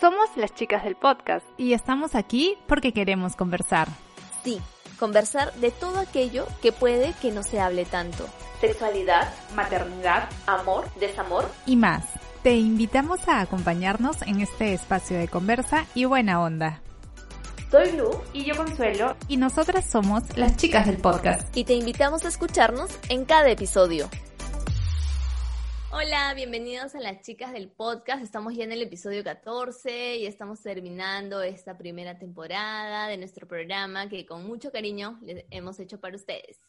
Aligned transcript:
Somos 0.00 0.28
las 0.36 0.54
chicas 0.54 0.84
del 0.84 0.94
podcast 0.94 1.46
y 1.56 1.72
estamos 1.72 2.14
aquí 2.14 2.58
porque 2.66 2.92
queremos 2.92 3.34
conversar. 3.34 3.88
Sí, 4.44 4.60
conversar 4.98 5.54
de 5.54 5.70
todo 5.70 6.00
aquello 6.00 6.46
que 6.60 6.70
puede 6.70 7.14
que 7.22 7.32
no 7.32 7.42
se 7.42 7.60
hable 7.60 7.86
tanto. 7.86 8.26
Sexualidad, 8.60 9.32
maternidad, 9.54 10.28
amor, 10.46 10.84
desamor 11.00 11.50
y 11.64 11.76
más. 11.76 12.04
Te 12.42 12.56
invitamos 12.56 13.26
a 13.26 13.40
acompañarnos 13.40 14.20
en 14.22 14.42
este 14.42 14.74
espacio 14.74 15.18
de 15.18 15.28
conversa 15.28 15.86
y 15.94 16.04
buena 16.04 16.42
onda. 16.42 16.82
Soy 17.70 17.92
Lu 17.92 18.10
y 18.34 18.44
yo 18.44 18.54
Consuelo 18.54 19.16
y 19.28 19.38
nosotras 19.38 19.88
somos 19.88 20.22
las 20.36 20.56
chicas 20.58 20.86
del 20.86 20.98
podcast. 20.98 21.56
Y 21.56 21.64
te 21.64 21.72
invitamos 21.72 22.24
a 22.26 22.28
escucharnos 22.28 22.90
en 23.08 23.24
cada 23.24 23.48
episodio. 23.48 24.10
Hola, 25.98 26.34
bienvenidos 26.34 26.94
a 26.94 27.00
las 27.00 27.22
chicas 27.22 27.54
del 27.54 27.70
podcast. 27.70 28.22
Estamos 28.22 28.54
ya 28.54 28.64
en 28.64 28.72
el 28.72 28.82
episodio 28.82 29.24
14 29.24 30.16
y 30.16 30.26
estamos 30.26 30.60
terminando 30.62 31.40
esta 31.40 31.78
primera 31.78 32.18
temporada 32.18 33.08
de 33.08 33.16
nuestro 33.16 33.48
programa 33.48 34.06
que 34.06 34.26
con 34.26 34.46
mucho 34.46 34.70
cariño 34.70 35.18
les 35.22 35.46
hemos 35.50 35.80
hecho 35.80 35.98
para 35.98 36.14
ustedes. 36.14 36.60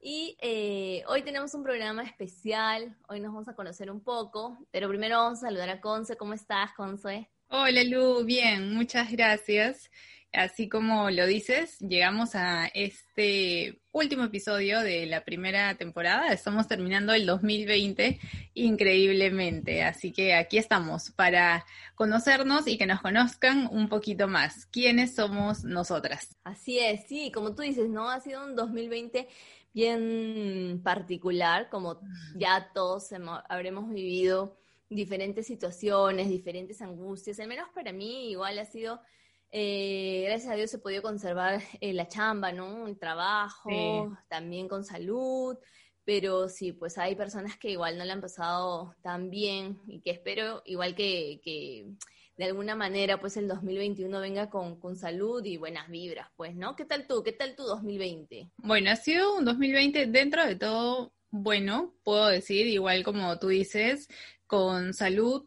Y 0.00 0.36
eh, 0.40 1.02
hoy 1.08 1.22
tenemos 1.22 1.54
un 1.54 1.64
programa 1.64 2.04
especial, 2.04 2.96
hoy 3.08 3.18
nos 3.18 3.32
vamos 3.32 3.48
a 3.48 3.56
conocer 3.56 3.90
un 3.90 4.00
poco, 4.00 4.56
pero 4.70 4.88
primero 4.88 5.16
vamos 5.16 5.38
a 5.38 5.48
saludar 5.48 5.70
a 5.70 5.80
Conce. 5.80 6.16
¿Cómo 6.16 6.34
estás, 6.34 6.72
Conce? 6.74 7.28
Hola, 7.48 7.82
Lu, 7.82 8.24
bien, 8.24 8.72
muchas 8.74 9.10
gracias. 9.10 9.90
Así 10.32 10.68
como 10.68 11.10
lo 11.10 11.26
dices, 11.26 11.78
llegamos 11.78 12.34
a 12.34 12.66
este 12.66 13.80
último 13.92 14.24
episodio 14.24 14.80
de 14.80 15.06
la 15.06 15.24
primera 15.24 15.74
temporada. 15.76 16.32
Estamos 16.32 16.68
terminando 16.68 17.14
el 17.14 17.24
2020 17.24 18.20
increíblemente. 18.52 19.82
Así 19.82 20.12
que 20.12 20.34
aquí 20.34 20.58
estamos 20.58 21.10
para 21.12 21.64
conocernos 21.94 22.68
y 22.68 22.76
que 22.76 22.86
nos 22.86 23.00
conozcan 23.00 23.68
un 23.72 23.88
poquito 23.88 24.28
más. 24.28 24.66
¿Quiénes 24.66 25.14
somos 25.14 25.64
nosotras? 25.64 26.36
Así 26.44 26.78
es, 26.78 27.06
sí, 27.06 27.32
como 27.32 27.54
tú 27.54 27.62
dices, 27.62 27.88
¿no? 27.88 28.10
Ha 28.10 28.20
sido 28.20 28.44
un 28.44 28.54
2020 28.54 29.26
bien 29.72 30.80
particular, 30.84 31.70
como 31.70 32.00
ya 32.36 32.70
todos 32.74 33.08
habremos 33.48 33.88
vivido 33.90 34.58
diferentes 34.90 35.46
situaciones, 35.46 36.28
diferentes 36.28 36.82
angustias. 36.82 37.40
Al 37.40 37.48
menos 37.48 37.68
para 37.74 37.92
mí 37.92 38.30
igual 38.30 38.58
ha 38.58 38.66
sido 38.66 39.00
eh, 39.50 40.24
gracias 40.26 40.52
a 40.52 40.56
Dios 40.56 40.70
se 40.70 40.78
podido 40.78 41.02
conservar 41.02 41.62
eh, 41.80 41.92
la 41.92 42.08
chamba, 42.08 42.52
¿no? 42.52 42.86
El 42.86 42.98
trabajo, 42.98 44.16
también 44.28 44.68
con 44.68 44.84
salud, 44.84 45.56
pero 46.04 46.48
sí, 46.48 46.72
pues 46.72 46.98
hay 46.98 47.14
personas 47.14 47.58
que 47.58 47.70
igual 47.70 47.98
no 47.98 48.04
le 48.04 48.12
han 48.12 48.20
pasado 48.20 48.94
tan 49.02 49.30
bien 49.30 49.80
y 49.86 50.00
que 50.00 50.10
espero 50.10 50.62
igual 50.64 50.94
que, 50.94 51.40
que 51.42 51.86
de 52.36 52.44
alguna 52.44 52.74
manera 52.74 53.20
pues 53.20 53.36
el 53.36 53.48
2021 53.48 54.20
venga 54.20 54.48
con, 54.48 54.78
con, 54.78 54.96
salud 54.96 55.44
y 55.44 55.56
buenas 55.56 55.88
vibras, 55.88 56.28
pues, 56.36 56.54
¿no? 56.54 56.76
¿Qué 56.76 56.84
tal 56.84 57.06
tú? 57.06 57.22
¿Qué 57.22 57.32
tal 57.32 57.54
tu 57.56 57.64
2020? 57.64 58.50
Bueno, 58.58 58.90
ha 58.90 58.96
sido 58.96 59.36
un 59.36 59.44
2020 59.44 60.06
dentro 60.06 60.46
de 60.46 60.56
todo 60.56 61.12
bueno, 61.30 61.94
puedo 62.04 62.26
decir, 62.28 62.66
igual 62.66 63.04
como 63.04 63.38
tú 63.38 63.48
dices, 63.48 64.08
con 64.46 64.94
salud, 64.94 65.46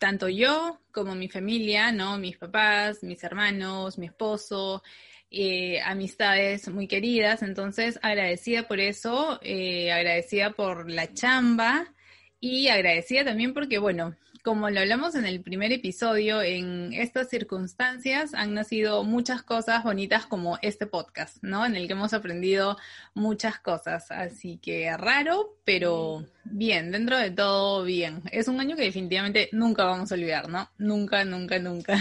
tanto 0.00 0.28
yo 0.28 0.80
como 0.92 1.14
mi 1.14 1.28
familia, 1.28 1.92
¿no? 1.92 2.18
Mis 2.18 2.38
papás, 2.38 3.04
mis 3.04 3.22
hermanos, 3.22 3.98
mi 3.98 4.06
esposo, 4.06 4.82
eh, 5.30 5.80
amistades 5.82 6.68
muy 6.68 6.88
queridas. 6.88 7.42
Entonces, 7.42 8.00
agradecida 8.02 8.66
por 8.66 8.80
eso, 8.80 9.38
eh, 9.42 9.92
agradecida 9.92 10.52
por 10.52 10.90
la 10.90 11.12
chamba 11.12 11.94
y 12.40 12.68
agradecida 12.68 13.26
también 13.26 13.52
porque, 13.52 13.78
bueno, 13.78 14.16
como 14.42 14.70
lo 14.70 14.80
hablamos 14.80 15.14
en 15.14 15.26
el 15.26 15.42
primer 15.42 15.72
episodio, 15.72 16.42
en 16.42 16.92
estas 16.92 17.28
circunstancias 17.28 18.34
han 18.34 18.54
nacido 18.54 19.04
muchas 19.04 19.42
cosas 19.42 19.84
bonitas 19.84 20.26
como 20.26 20.58
este 20.62 20.86
podcast, 20.86 21.42
¿no? 21.42 21.64
En 21.66 21.76
el 21.76 21.86
que 21.86 21.92
hemos 21.92 22.12
aprendido 22.14 22.76
muchas 23.14 23.58
cosas. 23.58 24.10
Así 24.10 24.58
que 24.58 24.96
raro, 24.96 25.56
pero 25.64 26.24
bien, 26.44 26.90
dentro 26.90 27.18
de 27.18 27.30
todo 27.30 27.84
bien. 27.84 28.22
Es 28.32 28.48
un 28.48 28.60
año 28.60 28.76
que 28.76 28.82
definitivamente 28.82 29.48
nunca 29.52 29.84
vamos 29.84 30.10
a 30.10 30.14
olvidar, 30.14 30.48
¿no? 30.48 30.68
Nunca, 30.78 31.24
nunca, 31.24 31.58
nunca. 31.58 31.98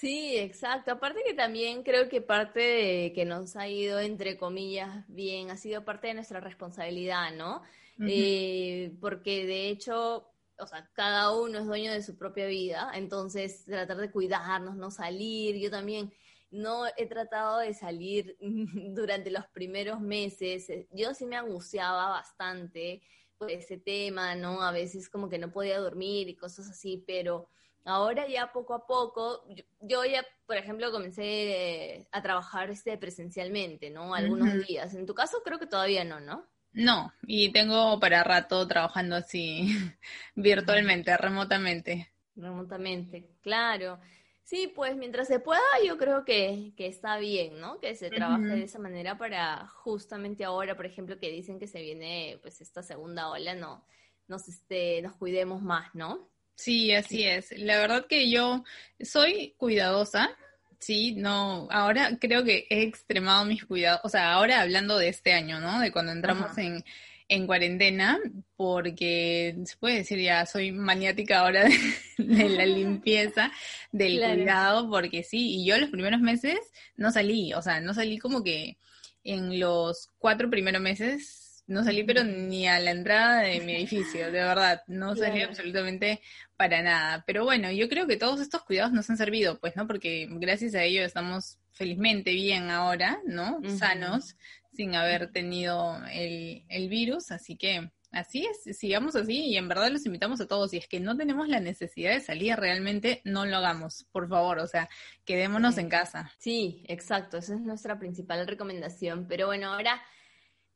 Sí, 0.00 0.36
exacto. 0.36 0.92
Aparte 0.92 1.24
que 1.26 1.34
también 1.34 1.82
creo 1.82 2.08
que 2.08 2.20
parte 2.20 2.60
de 2.60 3.12
que 3.12 3.24
nos 3.24 3.56
ha 3.56 3.66
ido, 3.66 3.98
entre 3.98 4.36
comillas, 4.36 5.04
bien, 5.08 5.50
ha 5.50 5.56
sido 5.56 5.84
parte 5.84 6.06
de 6.06 6.14
nuestra 6.14 6.38
responsabilidad, 6.38 7.32
¿no? 7.34 7.62
Eh, 8.00 8.92
porque 9.00 9.44
de 9.44 9.70
hecho 9.70 10.30
o 10.58 10.66
sea, 10.66 10.88
cada 10.92 11.36
uno 11.36 11.58
es 11.58 11.66
dueño 11.66 11.92
de 11.92 12.02
su 12.02 12.16
propia 12.16 12.46
vida, 12.46 12.90
entonces 12.94 13.64
tratar 13.64 13.96
de 13.96 14.10
cuidarnos, 14.10 14.76
no 14.76 14.90
salir, 14.90 15.56
yo 15.56 15.70
también 15.70 16.12
no 16.50 16.86
he 16.96 17.06
tratado 17.06 17.58
de 17.58 17.74
salir 17.74 18.36
durante 18.94 19.30
los 19.30 19.46
primeros 19.48 20.00
meses, 20.00 20.68
yo 20.90 21.14
sí 21.14 21.26
me 21.26 21.36
angustiaba 21.36 22.08
bastante 22.08 23.02
por 23.36 23.50
ese 23.50 23.78
tema, 23.78 24.34
¿no? 24.34 24.62
A 24.62 24.72
veces 24.72 25.08
como 25.08 25.28
que 25.28 25.38
no 25.38 25.52
podía 25.52 25.78
dormir 25.78 26.28
y 26.28 26.36
cosas 26.36 26.68
así, 26.68 27.04
pero 27.06 27.48
ahora 27.84 28.26
ya 28.26 28.52
poco 28.52 28.74
a 28.74 28.86
poco, 28.86 29.44
yo, 29.80 30.04
ya, 30.04 30.26
por 30.46 30.56
ejemplo, 30.56 30.90
comencé 30.90 32.08
a 32.10 32.22
trabajar 32.22 32.70
este 32.70 32.98
presencialmente, 32.98 33.90
¿no? 33.90 34.14
Algunos 34.14 34.66
días. 34.66 34.94
En 34.94 35.06
tu 35.06 35.14
caso 35.14 35.38
creo 35.44 35.58
que 35.58 35.66
todavía 35.66 36.04
no, 36.04 36.20
¿no? 36.20 36.46
No, 36.72 37.12
y 37.26 37.50
tengo 37.52 37.98
para 37.98 38.24
rato 38.24 38.66
trabajando 38.66 39.16
así 39.16 39.68
virtualmente, 40.34 41.16
remotamente. 41.16 42.10
Remotamente, 42.36 43.28
claro. 43.42 43.98
Sí, 44.44 44.72
pues 44.74 44.96
mientras 44.96 45.28
se 45.28 45.40
pueda, 45.40 45.60
yo 45.84 45.98
creo 45.98 46.24
que, 46.24 46.72
que 46.74 46.86
está 46.86 47.18
bien, 47.18 47.60
¿no? 47.60 47.80
Que 47.80 47.94
se 47.94 48.08
trabaje 48.08 48.46
de 48.46 48.62
esa 48.62 48.78
manera 48.78 49.18
para 49.18 49.66
justamente 49.66 50.42
ahora, 50.42 50.74
por 50.74 50.86
ejemplo, 50.86 51.18
que 51.18 51.30
dicen 51.30 51.58
que 51.58 51.66
se 51.66 51.82
viene 51.82 52.38
pues 52.40 52.62
esta 52.62 52.82
segunda 52.82 53.28
ola, 53.28 53.54
no, 53.54 53.84
nos, 54.26 54.48
este, 54.48 55.02
nos 55.02 55.16
cuidemos 55.16 55.60
más, 55.60 55.94
¿no? 55.94 56.30
Sí, 56.54 56.92
así 56.94 57.24
es. 57.24 57.52
La 57.58 57.78
verdad 57.78 58.06
que 58.06 58.30
yo 58.30 58.64
soy 59.00 59.54
cuidadosa, 59.58 60.30
Sí, 60.78 61.12
no, 61.16 61.66
ahora 61.70 62.16
creo 62.20 62.44
que 62.44 62.66
he 62.70 62.82
extremado 62.82 63.44
mis 63.44 63.64
cuidados, 63.64 64.00
o 64.04 64.08
sea, 64.08 64.32
ahora 64.32 64.60
hablando 64.60 64.96
de 64.96 65.08
este 65.08 65.32
año, 65.32 65.60
¿no? 65.60 65.80
De 65.80 65.90
cuando 65.90 66.12
entramos 66.12 66.56
en, 66.56 66.84
en 67.28 67.46
cuarentena, 67.46 68.18
porque 68.56 69.56
se 69.64 69.76
puede 69.76 69.96
decir 69.96 70.20
ya, 70.20 70.46
soy 70.46 70.70
maniática 70.72 71.40
ahora 71.40 71.64
de, 71.64 71.76
la 72.48 72.64
limpieza, 72.64 73.50
del 73.92 74.20
cuidado, 74.20 74.88
porque 74.88 75.24
sí, 75.24 75.56
y 75.60 75.66
yo 75.66 75.76
los 75.78 75.90
primeros 75.90 76.20
meses 76.20 76.58
no 76.96 77.10
salí, 77.10 77.52
o 77.54 77.62
sea, 77.62 77.80
no 77.80 77.92
salí 77.92 78.18
como 78.18 78.42
que 78.44 78.78
en 79.24 79.60
los 79.60 80.10
cuatro 80.18 80.48
primeros 80.48 80.80
meses 80.80 81.37
no 81.68 81.84
salí 81.84 82.02
pero 82.02 82.24
ni 82.24 82.66
a 82.66 82.80
la 82.80 82.90
entrada 82.90 83.42
de 83.42 83.60
mi 83.60 83.76
edificio, 83.76 84.26
de 84.32 84.40
verdad, 84.40 84.82
no 84.88 85.14
salí 85.14 85.42
absolutamente 85.42 86.20
para 86.56 86.82
nada. 86.82 87.24
Pero 87.26 87.44
bueno, 87.44 87.70
yo 87.70 87.88
creo 87.88 88.06
que 88.06 88.16
todos 88.16 88.40
estos 88.40 88.64
cuidados 88.64 88.92
nos 88.92 89.08
han 89.10 89.18
servido, 89.18 89.58
pues, 89.60 89.76
¿no? 89.76 89.86
Porque 89.86 90.26
gracias 90.30 90.74
a 90.74 90.82
ello 90.82 91.02
estamos 91.04 91.58
felizmente 91.72 92.32
bien 92.32 92.70
ahora, 92.70 93.20
¿no? 93.26 93.60
Sanos, 93.78 94.36
sin 94.72 94.94
haber 94.94 95.30
tenido 95.30 96.02
el, 96.10 96.64
el 96.68 96.88
virus, 96.88 97.30
así 97.30 97.56
que 97.56 97.90
así 98.12 98.46
es, 98.46 98.76
sigamos 98.76 99.14
así 99.16 99.46
y 99.46 99.56
en 99.58 99.68
verdad 99.68 99.90
los 99.90 100.06
invitamos 100.06 100.40
a 100.40 100.48
todos. 100.48 100.70
Si 100.70 100.78
es 100.78 100.88
que 100.88 101.00
no 101.00 101.16
tenemos 101.16 101.48
la 101.48 101.60
necesidad 101.60 102.12
de 102.12 102.20
salir, 102.20 102.56
realmente 102.56 103.20
no 103.24 103.44
lo 103.44 103.58
hagamos, 103.58 104.06
por 104.10 104.28
favor, 104.28 104.58
o 104.58 104.66
sea, 104.66 104.88
quedémonos 105.26 105.76
en 105.78 105.88
casa. 105.88 106.32
Sí, 106.38 106.82
exacto, 106.88 107.38
esa 107.38 107.54
es 107.54 107.60
nuestra 107.60 107.98
principal 107.98 108.46
recomendación. 108.46 109.26
Pero 109.28 109.46
bueno, 109.46 109.72
ahora 109.74 110.00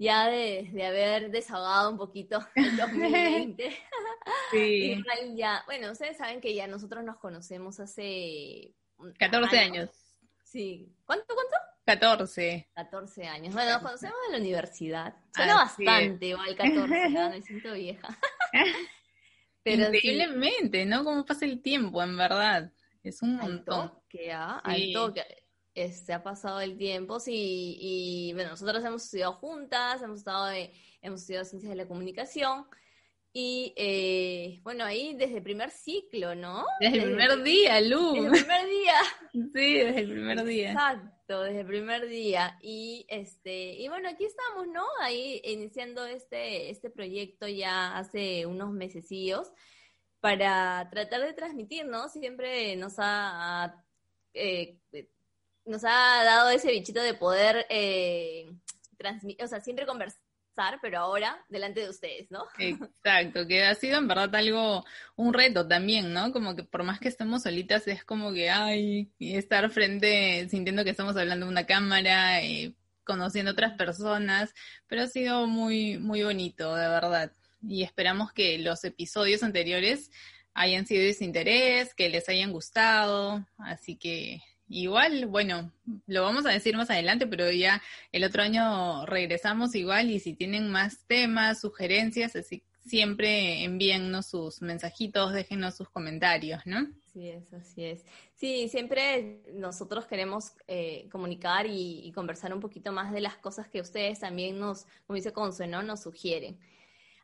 ya 0.03 0.27
de, 0.27 0.69
de 0.73 0.85
haber 0.85 1.31
desahogado 1.31 1.91
un 1.91 1.97
poquito 1.97 2.45
el 2.57 2.77
2020. 2.77 3.79
sí. 4.51 5.03
ya, 5.35 5.63
bueno, 5.67 5.93
ustedes 5.93 6.17
saben 6.17 6.41
que 6.41 6.55
ya 6.55 6.67
nosotros 6.67 7.05
nos 7.05 7.17
conocemos 7.19 7.79
hace... 7.81 8.75
14 9.19 9.59
años. 9.59 9.91
Sí. 10.45 10.93
¿Cuánto, 11.05 11.35
cuánto? 11.35 11.57
14. 11.85 12.71
14 12.75 13.27
años. 13.27 13.55
Bueno, 13.55 13.73
nos 13.73 13.83
conocemos 13.83 14.17
en 14.27 14.33
la 14.33 14.39
universidad. 14.39 15.17
Suena 15.35 15.55
bastante 15.55 16.27
igual 16.27 16.57
14, 16.57 17.09
¿no? 17.11 17.31
me 17.31 17.43
siento 17.43 17.73
vieja. 17.73 18.17
Pero 19.65 19.87
Increíblemente, 19.87 20.85
¿no? 20.85 21.03
Cómo 21.05 21.25
pasa 21.25 21.47
el 21.47 21.63
tiempo, 21.63 22.03
en 22.03 22.17
verdad. 22.17 22.73
Es 23.03 23.23
un 23.23 23.37
montón. 23.37 23.93
Que, 24.09 24.33
ah, 24.33 24.61
al 24.63 24.93
toque 24.93 25.42
este, 25.75 26.13
ha 26.13 26.23
pasado 26.23 26.61
el 26.61 26.77
tiempo, 26.77 27.21
sí, 27.21 27.77
y 27.81 28.33
bueno, 28.35 28.51
nosotros 28.51 28.85
hemos 28.85 29.05
estudiado 29.05 29.35
juntas, 29.35 30.03
hemos 30.03 30.19
estado 30.19 30.51
hemos 31.01 31.21
estudiado 31.21 31.45
ciencias 31.45 31.71
de 31.71 31.77
la 31.77 31.89
comunicación, 31.89 32.67
y 33.35 33.73
eh, 33.77 34.61
bueno, 34.63 34.85
ahí 34.85 35.15
desde 35.15 35.39
el 35.39 35.43
primer 35.43 35.71
ciclo, 35.71 36.35
¿no? 36.35 36.67
Desde, 36.81 36.99
el 36.99 37.05
primer 37.05 37.43
día, 37.43 37.81
Lu. 37.81 38.13
Desde 38.13 38.27
el 38.27 38.31
primer 38.31 38.67
día. 38.69 38.95
sí, 39.33 39.75
desde 39.75 40.01
el 40.01 40.11
primer 40.11 40.45
día. 40.45 40.73
Exacto, 40.73 41.43
desde 41.43 41.61
el 41.61 41.67
primer 41.67 42.09
día. 42.09 42.59
Y 42.61 43.07
este, 43.09 43.73
y 43.73 43.89
bueno, 43.89 44.11
aquí 44.11 44.27
estamos, 44.27 44.69
¿no? 44.69 44.85
Ahí 45.01 45.41
iniciando 45.45 46.05
este, 46.05 46.69
este 46.69 46.91
proyecto 46.91 47.49
ya 47.49 47.97
hace 47.97 48.45
unos 48.45 48.71
mesecillos. 48.71 49.51
para 50.21 50.89
tratar 50.91 51.23
de 51.23 51.33
transmitir, 51.33 51.87
¿no? 51.87 52.09
Siempre 52.11 52.77
nos 52.77 52.95
ha, 52.99 53.83
eh, 54.35 54.79
nos 55.65 55.85
ha 55.85 56.25
dado 56.25 56.51
ese 56.51 56.71
bichito 56.71 57.01
de 57.01 57.15
poder 57.15 57.67
eh, 57.69 58.51
transmitir, 58.99 59.45
o 59.45 59.49
sea, 59.49 59.61
siempre 59.61 59.87
conversar 59.87 60.21
pero 60.81 60.99
ahora 60.99 61.45
delante 61.49 61.81
de 61.81 61.89
ustedes, 61.89 62.31
¿no? 62.31 62.45
Exacto, 62.59 63.47
que 63.47 63.65
ha 63.65 63.75
sido 63.75 63.99
en 63.99 64.09
verdad 64.09 64.35
algo, 64.35 64.85
un 65.17 65.33
reto 65.33 65.67
también, 65.67 66.13
¿no? 66.13 66.33
Como 66.33 66.55
que 66.55 66.65
por 66.65 66.83
más 66.83 67.01
que 67.01 67.09
estemos 67.09 67.43
solitas, 67.43 67.87
es 67.89 68.05
como 68.05 68.33
que, 68.33 68.51
ay, 68.51 69.11
estar 69.19 69.71
frente, 69.71 70.47
sintiendo 70.49 70.85
que 70.85 70.91
estamos 70.91 71.17
hablando 71.17 71.47
de 71.47 71.53
una 71.53 71.67
cámara, 71.67 72.43
y 72.43 72.77
conociendo 73.05 73.53
otras 73.53 73.75
personas, 73.75 74.55
pero 74.87 75.03
ha 75.03 75.07
sido 75.09 75.47
muy, 75.47 75.99
muy 75.99 76.23
bonito, 76.23 76.75
de 76.77 76.89
verdad. 76.89 77.33
Y 77.63 77.83
esperamos 77.83 78.33
que 78.33 78.59
los 78.59 78.85
episodios 78.85 79.43
anteriores 79.43 80.11
hayan 80.55 80.87
sido 80.87 81.03
de 81.03 81.25
interés, 81.25 81.95
que 81.95 82.09
les 82.09 82.29
hayan 82.29 82.53
gustado, 82.53 83.47
así 83.59 83.97
que 83.97 84.43
igual, 84.73 85.27
bueno, 85.27 85.71
lo 86.07 86.23
vamos 86.23 86.47
a 86.47 86.51
decir 86.51 86.77
más 86.77 86.91
adelante, 86.91 87.27
pero 87.27 87.51
ya 87.51 87.83
el 88.11 88.25
otro 88.25 88.43
año 88.43 89.07
regresamos 89.07 89.75
igual 89.75 90.11
y 90.11 90.19
si 90.19 90.35
tienen 90.35 90.71
más 90.71 91.07
temas, 91.07 91.61
sugerencias, 91.61 92.35
así 92.37 92.63
siempre 92.85 93.65
envíennos 93.65 94.27
sus 94.27 94.61
mensajitos, 94.63 95.33
déjenos 95.33 95.77
sus 95.77 95.89
comentarios, 95.89 96.63
¿no? 96.67 96.89
Así 97.07 97.29
es, 97.29 97.53
así 97.53 97.85
es. 97.85 98.05
Sí, 98.35 98.69
siempre 98.69 99.43
nosotros 99.55 100.07
queremos 100.07 100.53
eh, 100.67 101.09
comunicar 101.11 101.67
y, 101.69 102.11
conversar 102.15 102.53
un 102.55 102.61
poquito 102.61 102.91
más 102.91 103.13
de 103.13 103.21
las 103.21 103.37
cosas 103.37 103.69
que 103.69 103.81
ustedes 103.81 104.21
también 104.21 104.59
nos, 104.59 104.87
como 105.07 105.17
dice 105.17 105.33
Consuelo, 105.33 105.83
nos 105.83 106.03
sugieren. 106.03 106.59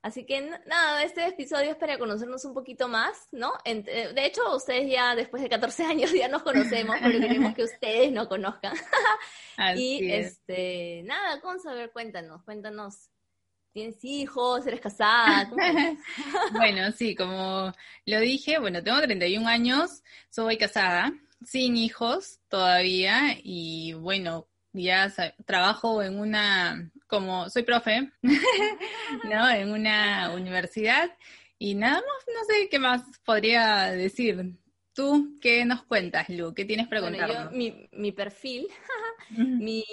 Así 0.09 0.25
que 0.25 0.41
nada, 0.41 1.03
este 1.03 1.27
episodio 1.27 1.73
es 1.73 1.77
para 1.77 1.99
conocernos 1.99 2.43
un 2.47 2.55
poquito 2.55 2.89
más, 2.89 3.29
¿no? 3.31 3.53
Eh, 3.67 3.83
de 3.83 4.25
hecho, 4.25 4.57
ustedes 4.57 4.91
ya 4.91 5.15
después 5.15 5.43
de 5.43 5.51
14 5.51 5.85
años 5.85 6.11
ya 6.13 6.29
nos 6.29 6.43
conocemos, 6.43 6.97
pero 7.03 7.21
queremos 7.21 7.55
que 7.55 7.65
ustedes 7.65 8.11
nos 8.11 8.27
conozcan. 8.27 8.73
y 9.77 10.11
este, 10.11 11.03
nada, 11.05 11.43
Consuelo, 11.43 11.77
a 11.77 11.81
ver, 11.83 11.93
cuéntanos, 11.93 12.43
cuéntanos 12.45 13.11
¿Tienes 13.75 14.03
hijos? 14.03 14.67
¿Eres 14.67 14.81
casada? 14.81 15.51
bueno, 16.53 16.91
sí, 16.93 17.15
como 17.15 17.75
lo 18.07 18.21
dije, 18.21 18.59
bueno, 18.59 18.83
tengo 18.83 19.03
31 19.03 19.47
años, 19.47 20.03
soy 20.31 20.57
casada, 20.57 21.13
sin 21.45 21.77
hijos 21.77 22.41
todavía 22.49 23.37
y 23.43 23.93
bueno, 23.93 24.49
ya 24.73 25.13
trabajo 25.45 26.03
en 26.03 26.19
una, 26.19 26.91
como 27.09 27.51
soy 27.51 27.65
profe, 27.65 28.13
¿no? 29.25 29.51
En 29.51 29.73
una 29.73 30.33
universidad 30.35 31.11
y 31.59 31.75
nada 31.75 31.97
más, 31.97 32.25
no 32.35 32.45
sé 32.45 32.69
qué 32.69 32.79
más 32.79 33.03
podría 33.25 33.91
decir. 33.91 34.55
¿Tú 34.93 35.39
qué 35.41 35.65
nos 35.65 35.85
cuentas, 35.85 36.29
Lu? 36.29 36.55
¿Qué 36.55 36.65
tienes 36.65 36.89
para 36.89 37.01
contarnos? 37.01 37.53
mi, 37.53 37.89
mi 37.93 38.11
perfil, 38.11 38.67
mi, 39.31 39.85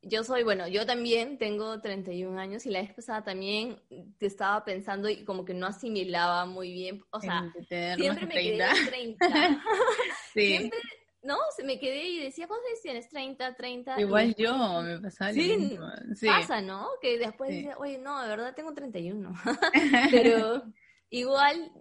yo 0.00 0.22
soy, 0.22 0.44
bueno, 0.44 0.68
yo 0.68 0.86
también 0.86 1.38
tengo 1.38 1.80
31 1.80 2.38
años 2.38 2.64
y 2.64 2.70
la 2.70 2.80
vez 2.80 2.94
pasada 2.94 3.24
también 3.24 3.80
te 4.16 4.26
estaba 4.26 4.64
pensando 4.64 5.08
y 5.08 5.24
como 5.24 5.44
que 5.44 5.54
no 5.54 5.66
asimilaba 5.66 6.46
muy 6.46 6.72
bien, 6.72 7.02
o 7.10 7.20
sea, 7.20 7.52
siempre 7.68 8.26
me 8.26 8.34
quedé 8.34 8.64
en 8.64 8.86
30. 9.18 9.28
sí. 10.34 10.46
Siempre, 10.46 10.78
no, 11.24 11.38
se 11.56 11.64
me 11.64 11.78
quedé 11.78 12.04
y 12.04 12.20
decía, 12.20 12.46
¿cuántos 12.46 12.80
tienes? 12.82 13.08
30, 13.08 13.54
30. 13.54 14.00
Igual 14.00 14.34
yo, 14.36 14.82
me 14.82 14.98
pasaba 15.00 15.32
sí, 15.32 15.78
sí, 16.14 16.26
pasa, 16.26 16.60
¿no? 16.60 16.88
Que 17.00 17.18
después 17.18 17.50
dice, 17.50 17.72
oye, 17.78 17.98
no, 17.98 18.22
de 18.22 18.28
verdad 18.28 18.54
tengo 18.54 18.74
31. 18.74 19.32
Pero 20.10 20.62
igual 21.10 21.72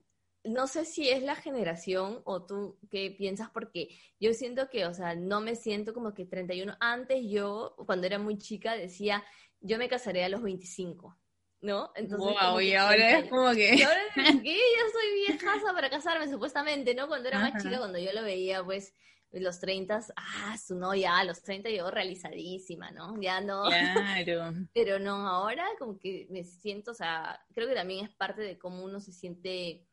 no 0.44 0.68
sé 0.68 0.86
si 0.86 1.10
es 1.10 1.24
la 1.24 1.36
generación 1.36 2.22
o 2.26 2.46
tú 2.46 2.78
qué 2.90 3.14
piensas, 3.18 3.50
porque 3.50 3.90
yo 4.20 4.34
siento 4.34 4.70
que, 4.70 4.86
o 4.86 4.94
sea, 4.94 5.16
no 5.16 5.42
me 5.42 5.56
siento 5.56 5.94
como 5.94 6.14
que 6.14 6.26
31. 6.26 6.76
Antes 6.80 7.24
yo, 7.30 7.76
cuando 7.86 8.08
era 8.08 8.20
muy 8.20 8.38
chica, 8.38 8.76
decía, 8.76 9.24
yo 9.62 9.78
me 9.78 9.88
casaré 9.88 10.24
a 10.24 10.30
los 10.30 10.42
25. 10.42 11.18
¿No? 11.62 11.94
Entonces, 11.96 12.36
wow, 12.42 12.60
y 12.60 12.74
ahora 12.74 13.20
es 13.20 13.30
como 13.30 13.50
que... 13.54 13.74
Y 13.74 13.84
ahora 13.84 14.02
que 14.44 14.54
yo 14.54 14.92
soy 14.92 15.14
viejaza 15.28 15.74
para 15.74 15.90
casarme, 15.90 16.30
supuestamente, 16.30 16.94
¿no? 16.94 17.08
Cuando 17.08 17.30
era 17.30 17.40
más 17.40 17.64
chica, 17.64 17.78
cuando 17.78 17.98
yo 18.00 18.12
lo 18.12 18.22
veía, 18.22 18.62
pues, 18.62 18.94
los 19.34 19.60
30, 19.60 20.06
ah, 20.16 20.58
su 20.58 20.76
no, 20.76 20.94
ya, 20.94 21.20
a 21.20 21.24
los 21.24 21.42
30 21.42 21.70
yo 21.70 21.90
realizadísima, 21.90 22.92
¿no? 22.92 23.20
Ya 23.20 23.42
no. 23.42 23.64
Claro. 23.64 24.54
Pero 24.74 25.00
no, 25.00 25.28
ahora 25.28 25.66
como 25.80 25.98
que 25.98 26.28
me 26.30 26.44
siento, 26.44 26.92
o 26.92 26.96
sea, 26.96 27.40
creo 27.54 27.68
que 27.68 27.76
también 27.76 28.06
es 28.06 28.12
parte 28.16 28.42
de 28.42 28.58
cómo 28.58 28.84
uno 28.84 29.00
se 29.00 29.12
siente 29.12 29.88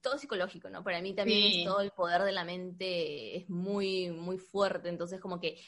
todo 0.00 0.18
psicológico, 0.18 0.70
¿no? 0.70 0.82
Para 0.82 1.02
mí 1.02 1.14
también 1.14 1.64
todo 1.64 1.80
el 1.80 1.90
poder 1.90 2.22
de 2.22 2.32
la 2.32 2.44
mente 2.44 3.36
es 3.36 3.50
muy, 3.50 4.10
muy 4.10 4.38
fuerte, 4.38 4.88
entonces 4.88 5.20
como 5.20 5.38
que 5.40 5.60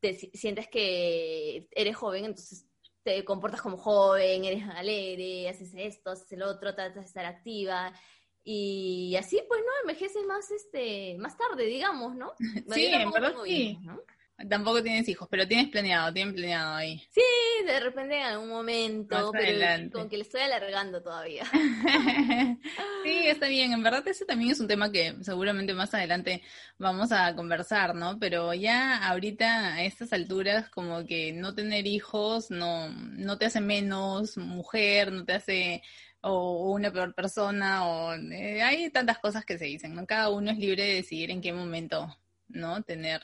te 0.00 0.14
sientes 0.14 0.68
que 0.68 1.68
eres 1.70 1.96
joven, 1.96 2.26
entonces 2.26 2.66
te 3.02 3.24
comportas 3.24 3.62
como 3.62 3.76
joven, 3.76 4.44
eres 4.44 4.64
alegre, 4.68 5.48
haces 5.48 5.72
esto, 5.76 6.10
haces 6.10 6.32
el 6.32 6.42
otro, 6.42 6.74
tratas 6.74 6.94
de 6.96 7.00
estar 7.00 7.24
activa. 7.24 7.92
Y 8.44 9.14
así, 9.16 9.40
pues, 9.46 9.60
¿no? 9.60 9.90
Envejeces 9.90 10.24
más, 10.26 10.50
este, 10.50 11.16
más 11.18 11.36
tarde, 11.36 11.66
digamos, 11.66 12.14
¿no? 12.16 12.32
Sí, 12.74 12.86
en 12.86 13.10
verdad 13.10 13.34
sí. 13.44 13.78
¿no? 13.82 14.00
Tampoco 14.48 14.82
tienes 14.82 15.08
hijos, 15.08 15.28
pero 15.30 15.46
tienes 15.46 15.68
planeado, 15.68 16.12
tienes 16.12 16.34
planeado 16.34 16.74
ahí. 16.74 17.06
Sí, 17.10 17.22
de 17.64 17.78
repente 17.78 18.16
en 18.16 18.24
algún 18.24 18.48
momento, 18.48 19.30
pero 19.32 19.90
como 19.92 20.08
que 20.08 20.16
le 20.16 20.22
estoy 20.22 20.40
alargando 20.40 21.00
todavía. 21.00 21.44
sí, 23.04 23.26
está 23.26 23.46
bien. 23.46 23.72
En 23.72 23.82
verdad 23.82 24.06
ese 24.08 24.24
también 24.24 24.50
es 24.50 24.58
un 24.58 24.66
tema 24.66 24.90
que 24.90 25.14
seguramente 25.20 25.74
más 25.74 25.94
adelante 25.94 26.42
vamos 26.78 27.12
a 27.12 27.36
conversar, 27.36 27.94
¿no? 27.94 28.18
Pero 28.18 28.52
ya 28.52 29.06
ahorita 29.06 29.74
a 29.74 29.84
estas 29.84 30.12
alturas 30.12 30.68
como 30.70 31.04
que 31.06 31.32
no 31.32 31.54
tener 31.54 31.86
hijos 31.86 32.50
no, 32.50 32.88
no 32.88 33.38
te 33.38 33.46
hace 33.46 33.60
menos 33.60 34.36
mujer, 34.38 35.12
no 35.12 35.24
te 35.24 35.34
hace 35.34 35.82
o 36.22 36.72
una 36.72 36.92
peor 36.92 37.14
persona, 37.14 37.86
o 37.86 38.14
eh, 38.14 38.62
hay 38.62 38.90
tantas 38.90 39.18
cosas 39.18 39.44
que 39.44 39.58
se 39.58 39.66
dicen, 39.66 39.94
¿no? 39.94 40.06
Cada 40.06 40.30
uno 40.30 40.50
es 40.50 40.58
libre 40.58 40.84
de 40.84 40.94
decidir 40.94 41.30
en 41.30 41.40
qué 41.40 41.52
momento, 41.52 42.16
¿no? 42.48 42.82
Tener 42.82 43.22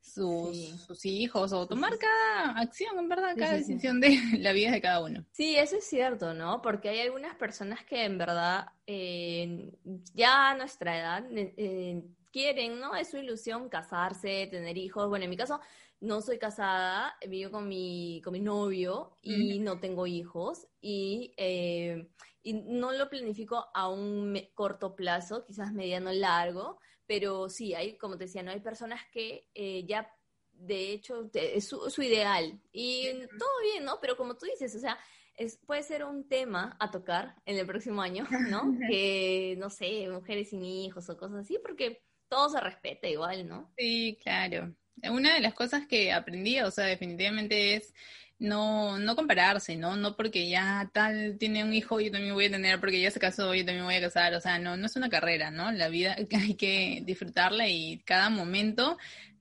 sus, 0.00 0.56
sus, 0.86 1.04
hijos 1.04 1.52
o 1.52 1.66
tomar 1.66 1.98
cada 1.98 2.58
acción, 2.58 2.98
en 2.98 3.08
verdad, 3.08 3.34
cada 3.36 3.54
decisión 3.54 4.00
de 4.00 4.18
la 4.38 4.52
vida 4.52 4.70
de 4.70 4.80
cada 4.80 5.02
uno. 5.02 5.24
Sí, 5.32 5.56
eso 5.56 5.76
es 5.76 5.84
cierto, 5.84 6.34
¿no? 6.34 6.60
Porque 6.62 6.88
hay 6.88 7.00
algunas 7.00 7.34
personas 7.36 7.84
que 7.84 8.04
en 8.04 8.18
verdad 8.18 8.68
eh, 8.86 9.72
ya 10.14 10.50
a 10.50 10.56
nuestra 10.56 10.98
edad 10.98 11.24
eh, 11.30 12.02
quieren, 12.32 12.80
¿no? 12.80 12.94
Es 12.96 13.10
su 13.10 13.18
ilusión 13.18 13.68
casarse, 13.68 14.48
tener 14.50 14.76
hijos. 14.78 15.08
Bueno, 15.08 15.24
en 15.24 15.30
mi 15.30 15.36
caso 15.36 15.60
no 16.00 16.20
soy 16.20 16.38
casada, 16.38 17.16
vivo 17.28 17.50
con 17.50 17.68
mi, 17.68 18.20
con 18.24 18.32
mi 18.32 18.40
novio 18.40 19.16
y 19.22 19.58
no 19.58 19.80
tengo 19.80 20.06
hijos 20.06 20.66
y, 20.80 21.34
eh, 21.36 22.08
y 22.42 22.54
no 22.54 22.92
lo 22.92 23.08
planifico 23.08 23.66
a 23.74 23.88
un 23.88 24.38
corto 24.54 24.96
plazo, 24.96 25.44
quizás 25.44 25.72
mediano 25.72 26.12
largo 26.12 26.78
pero 27.10 27.48
sí, 27.48 27.74
hay, 27.74 27.98
como 27.98 28.16
te 28.16 28.26
decía, 28.26 28.44
no 28.44 28.52
hay 28.52 28.60
personas 28.60 29.00
que 29.12 29.48
eh, 29.52 29.84
ya, 29.84 30.16
de 30.52 30.92
hecho, 30.92 31.28
es 31.34 31.66
su, 31.66 32.02
ideal. 32.02 32.62
Y 32.70 33.10
todo 33.36 33.50
bien, 33.64 33.82
¿no? 33.82 33.98
Pero 34.00 34.16
como 34.16 34.36
tú 34.36 34.46
dices, 34.46 34.76
o 34.76 34.78
sea, 34.78 34.96
es, 35.34 35.56
puede 35.56 35.82
ser 35.82 36.04
un 36.04 36.28
tema 36.28 36.76
a 36.78 36.92
tocar 36.92 37.34
en 37.46 37.58
el 37.58 37.66
próximo 37.66 38.00
año, 38.00 38.28
¿no? 38.48 38.62
que, 38.88 39.56
no 39.58 39.70
sé, 39.70 40.08
mujeres 40.08 40.50
sin 40.50 40.64
hijos 40.64 41.10
o 41.10 41.16
cosas 41.16 41.38
así, 41.38 41.58
porque 41.58 42.04
todo 42.28 42.48
se 42.48 42.60
respeta 42.60 43.08
igual, 43.08 43.48
¿no? 43.48 43.72
Sí, 43.76 44.16
claro. 44.22 44.72
Una 45.08 45.34
de 45.34 45.40
las 45.40 45.54
cosas 45.54 45.86
que 45.86 46.12
aprendí, 46.12 46.60
o 46.60 46.70
sea, 46.70 46.84
definitivamente 46.86 47.74
es 47.76 47.94
no, 48.40 48.98
no 48.98 49.16
compararse, 49.16 49.76
¿no? 49.76 49.96
No 49.96 50.16
porque 50.16 50.48
ya 50.48 50.90
tal 50.92 51.36
tiene 51.38 51.62
un 51.62 51.74
hijo, 51.74 52.00
yo 52.00 52.10
también 52.10 52.34
voy 52.34 52.46
a 52.46 52.50
tener, 52.50 52.80
porque 52.80 53.00
ya 53.00 53.10
se 53.10 53.20
casó, 53.20 53.54
yo 53.54 53.64
también 53.64 53.84
voy 53.84 53.96
a 53.96 54.00
casar, 54.00 54.34
o 54.34 54.40
sea, 54.40 54.58
no, 54.58 54.76
no 54.76 54.86
es 54.86 54.96
una 54.96 55.10
carrera, 55.10 55.50
¿no? 55.50 55.70
La 55.72 55.88
vida 55.88 56.16
hay 56.32 56.54
que 56.54 57.02
disfrutarla 57.04 57.68
y 57.68 57.98
cada 58.04 58.30
momento, 58.30 58.98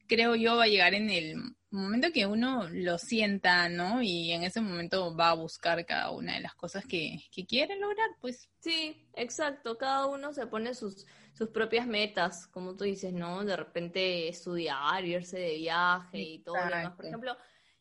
creo 0.07 0.35
yo, 0.35 0.57
va 0.57 0.65
a 0.65 0.67
llegar 0.67 0.93
en 0.93 1.09
el 1.09 1.35
momento 1.71 2.09
que 2.13 2.25
uno 2.25 2.67
lo 2.69 2.97
sienta, 2.97 3.69
¿no? 3.69 4.01
Y 4.01 4.31
en 4.31 4.43
ese 4.43 4.61
momento 4.61 5.15
va 5.15 5.29
a 5.29 5.35
buscar 5.35 5.85
cada 5.85 6.11
una 6.11 6.35
de 6.35 6.41
las 6.41 6.55
cosas 6.55 6.85
que, 6.85 7.17
que 7.31 7.45
quiere 7.45 7.77
lograr, 7.79 8.09
pues. 8.19 8.49
Sí, 8.59 9.07
exacto, 9.13 9.77
cada 9.77 10.07
uno 10.07 10.33
se 10.33 10.47
pone 10.47 10.73
sus, 10.73 11.05
sus 11.33 11.49
propias 11.49 11.87
metas, 11.87 12.47
como 12.47 12.75
tú 12.75 12.83
dices, 12.83 13.13
¿no? 13.13 13.45
De 13.45 13.55
repente 13.55 14.27
estudiar, 14.27 15.05
irse 15.05 15.39
de 15.39 15.57
viaje 15.57 16.19
y 16.19 16.43
todo 16.43 16.55
lo 16.55 16.75
demás. 16.75 16.95
Por 16.95 17.05
ejemplo, 17.05 17.37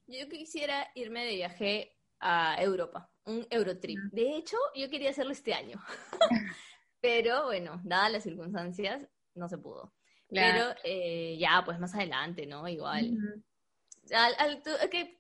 yo 0.07 0.29
quisiera 0.29 0.91
irme 0.95 1.25
de 1.25 1.35
viaje 1.35 1.97
a 2.21 2.57
Europa, 2.63 3.11
un 3.25 3.47
Eurotrip. 3.51 3.99
De 4.13 4.37
hecho, 4.37 4.57
yo 4.75 4.89
quería 4.91 5.11
hacerlo 5.11 5.33
este 5.33 5.55
año. 5.55 5.81
Pero 7.01 7.45
bueno, 7.47 7.81
dadas 7.85 8.13
las 8.13 8.23
circunstancias, 8.25 9.07
no 9.35 9.49
se 9.49 9.59
pudo. 9.59 9.95
Pero 10.29 10.75
eh, 10.85 11.37
ya, 11.39 11.63
pues 11.65 11.79
más 11.79 11.95
adelante, 11.95 12.47
¿no? 12.47 12.69
Igual. 12.69 13.17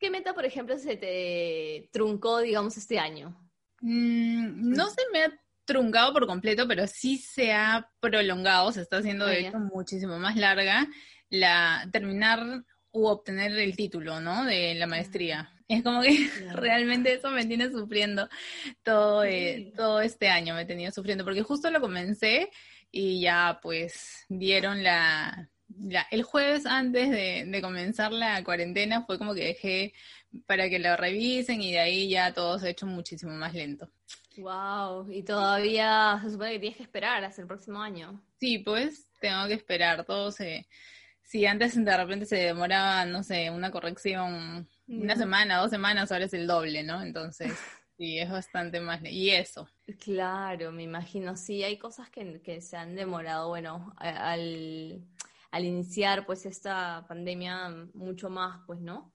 ¿Qué, 0.00 0.10
meta, 0.10 0.34
por 0.34 0.44
ejemplo, 0.44 0.78
se 0.78 0.96
te 0.96 1.88
truncó, 1.92 2.38
digamos, 2.40 2.76
este 2.76 2.98
año? 2.98 3.36
Mm, 3.80 4.70
no 4.74 4.88
se 4.90 5.02
me 5.12 5.22
ha 5.24 5.40
truncado 5.64 6.12
por 6.12 6.26
completo, 6.26 6.66
pero 6.66 6.86
sí 6.86 7.18
se 7.18 7.52
ha 7.52 7.90
prolongado, 8.00 8.72
se 8.72 8.80
está 8.82 8.98
haciendo 8.98 9.26
de 9.26 9.36
Ah, 9.36 9.40
ya. 9.40 9.48
hecho 9.48 9.58
muchísimo 9.58 10.18
más 10.18 10.36
larga 10.36 10.86
la 11.30 11.86
terminar 11.92 12.64
u 12.90 13.06
obtener 13.06 13.52
el 13.52 13.76
título, 13.76 14.20
¿no? 14.20 14.44
De 14.44 14.74
la 14.74 14.86
maestría. 14.86 15.52
Es 15.68 15.82
como 15.82 16.00
que 16.00 16.08
Claro. 16.54 16.62
realmente 16.62 17.12
eso 17.12 17.30
me 17.30 17.44
tiene 17.44 17.70
sufriendo 17.70 18.28
todo, 18.82 19.24
eh, 19.24 19.54
Sí. 19.56 19.72
todo 19.76 20.00
este 20.00 20.28
año, 20.28 20.54
me 20.54 20.64
tenía 20.64 20.90
sufriendo, 20.90 21.24
porque 21.24 21.42
justo 21.42 21.70
lo 21.70 21.80
comencé 21.80 22.50
y 22.90 23.20
ya 23.20 23.58
pues 23.62 24.24
dieron 24.30 24.82
la, 24.82 25.50
la- 25.68 26.06
el 26.10 26.22
jueves 26.22 26.66
antes 26.66 27.10
de, 27.10 27.44
de 27.46 27.62
comenzar 27.62 28.12
la 28.12 28.42
cuarentena 28.44 29.02
fue 29.04 29.18
como 29.18 29.34
que 29.34 29.44
dejé 29.44 29.94
para 30.46 30.68
que 30.68 30.78
lo 30.78 30.96
revisen 30.96 31.60
y 31.62 31.72
de 31.72 31.78
ahí 31.80 32.08
ya 32.10 32.32
todo 32.32 32.58
se 32.58 32.66
ha 32.68 32.70
hecho 32.70 32.86
muchísimo 32.86 33.32
más 33.32 33.54
lento. 33.54 33.88
Wow, 34.36 35.10
y 35.10 35.22
todavía 35.24 36.20
se 36.22 36.30
supone 36.30 36.52
que 36.52 36.58
tienes 36.60 36.76
que 36.76 36.84
esperar 36.84 37.24
hasta 37.24 37.42
el 37.42 37.48
próximo 37.48 37.82
año. 37.82 38.22
Sí, 38.38 38.58
pues 38.58 39.06
tengo 39.20 39.46
que 39.48 39.54
esperar, 39.54 40.04
todo 40.04 40.30
se... 40.30 40.66
Si 41.24 41.44
antes 41.44 41.74
de 41.84 41.96
repente 41.96 42.24
se 42.24 42.36
demoraba, 42.36 43.04
no 43.04 43.22
sé, 43.22 43.50
una 43.50 43.70
corrección 43.70 44.66
una 44.86 45.16
semana, 45.16 45.58
dos 45.58 45.70
semanas, 45.70 46.10
ahora 46.10 46.24
es 46.24 46.32
el 46.32 46.46
doble, 46.46 46.82
¿no? 46.84 47.02
Entonces, 47.02 47.52
sí, 47.98 48.18
es 48.18 48.30
bastante 48.30 48.80
más... 48.80 49.00
Y 49.04 49.30
eso. 49.30 49.68
Claro, 49.98 50.70
me 50.72 50.84
imagino, 50.84 51.36
sí, 51.36 51.62
hay 51.64 51.76
cosas 51.76 52.08
que, 52.08 52.40
que 52.40 52.60
se 52.60 52.76
han 52.76 52.94
demorado, 52.94 53.48
bueno, 53.48 53.92
al, 53.96 55.02
al 55.50 55.64
iniciar 55.64 56.26
pues 56.26 56.46
esta 56.46 57.06
pandemia 57.08 57.70
mucho 57.94 58.30
más, 58.30 58.60
pues, 58.66 58.80
¿no? 58.80 59.14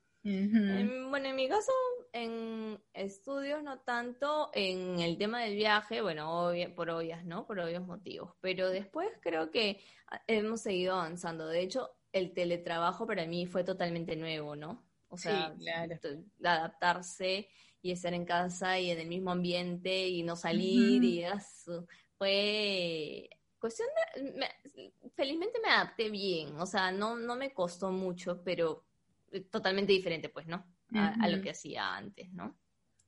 En- 0.67 1.09
bueno, 1.09 1.27
en 1.29 1.35
mi 1.35 1.49
caso, 1.49 1.71
en 2.13 2.81
estudios 2.93 3.63
no 3.63 3.81
tanto, 3.81 4.49
en 4.53 4.99
el 4.99 5.17
tema 5.17 5.41
del 5.43 5.55
viaje, 5.55 6.01
bueno, 6.01 6.47
obvia- 6.47 6.73
por 6.75 6.89
obvias, 6.89 7.25
¿no? 7.25 7.45
Por 7.47 7.59
obvios 7.59 7.85
motivos, 7.85 8.35
pero 8.41 8.69
después 8.69 9.09
creo 9.21 9.51
que 9.51 9.81
hemos 10.27 10.61
seguido 10.61 10.95
avanzando. 10.95 11.47
De 11.47 11.61
hecho, 11.61 11.97
el 12.11 12.33
teletrabajo 12.33 13.07
para 13.07 13.25
mí 13.25 13.45
fue 13.47 13.63
totalmente 13.63 14.15
nuevo, 14.15 14.55
¿no? 14.55 14.89
O 15.07 15.17
Sí, 15.17 15.23
sea, 15.23 15.55
claro. 15.57 15.99
t- 16.01 16.23
adaptarse 16.43 17.49
y 17.81 17.91
estar 17.91 18.13
en 18.13 18.25
casa 18.25 18.79
y 18.79 18.89
en 18.91 18.99
el 18.99 19.07
mismo 19.07 19.31
ambiente 19.31 20.07
y 20.07 20.23
no 20.23 20.35
salir 20.35 21.03
y 21.03 21.23
eso. 21.23 21.87
Fue 22.17 23.29
cuestión 23.63 23.87
de... 24.15 24.31
me- 24.33 24.91
felizmente 25.15 25.59
me 25.63 25.69
adapté 25.71 26.09
bien, 26.09 26.59
o 26.59 26.65
sea, 26.65 26.91
no, 26.91 27.15
no 27.15 27.35
me 27.35 27.53
costó 27.53 27.91
mucho, 27.91 28.41
pero 28.43 28.83
eh, 29.31 29.41
totalmente 29.41 29.93
diferente, 29.93 30.29
pues, 30.29 30.47
¿no? 30.47 30.65
A, 30.95 31.07
a 31.23 31.27
lo 31.29 31.41
que 31.41 31.51
hacía 31.51 31.95
antes, 31.95 32.31
¿no? 32.33 32.55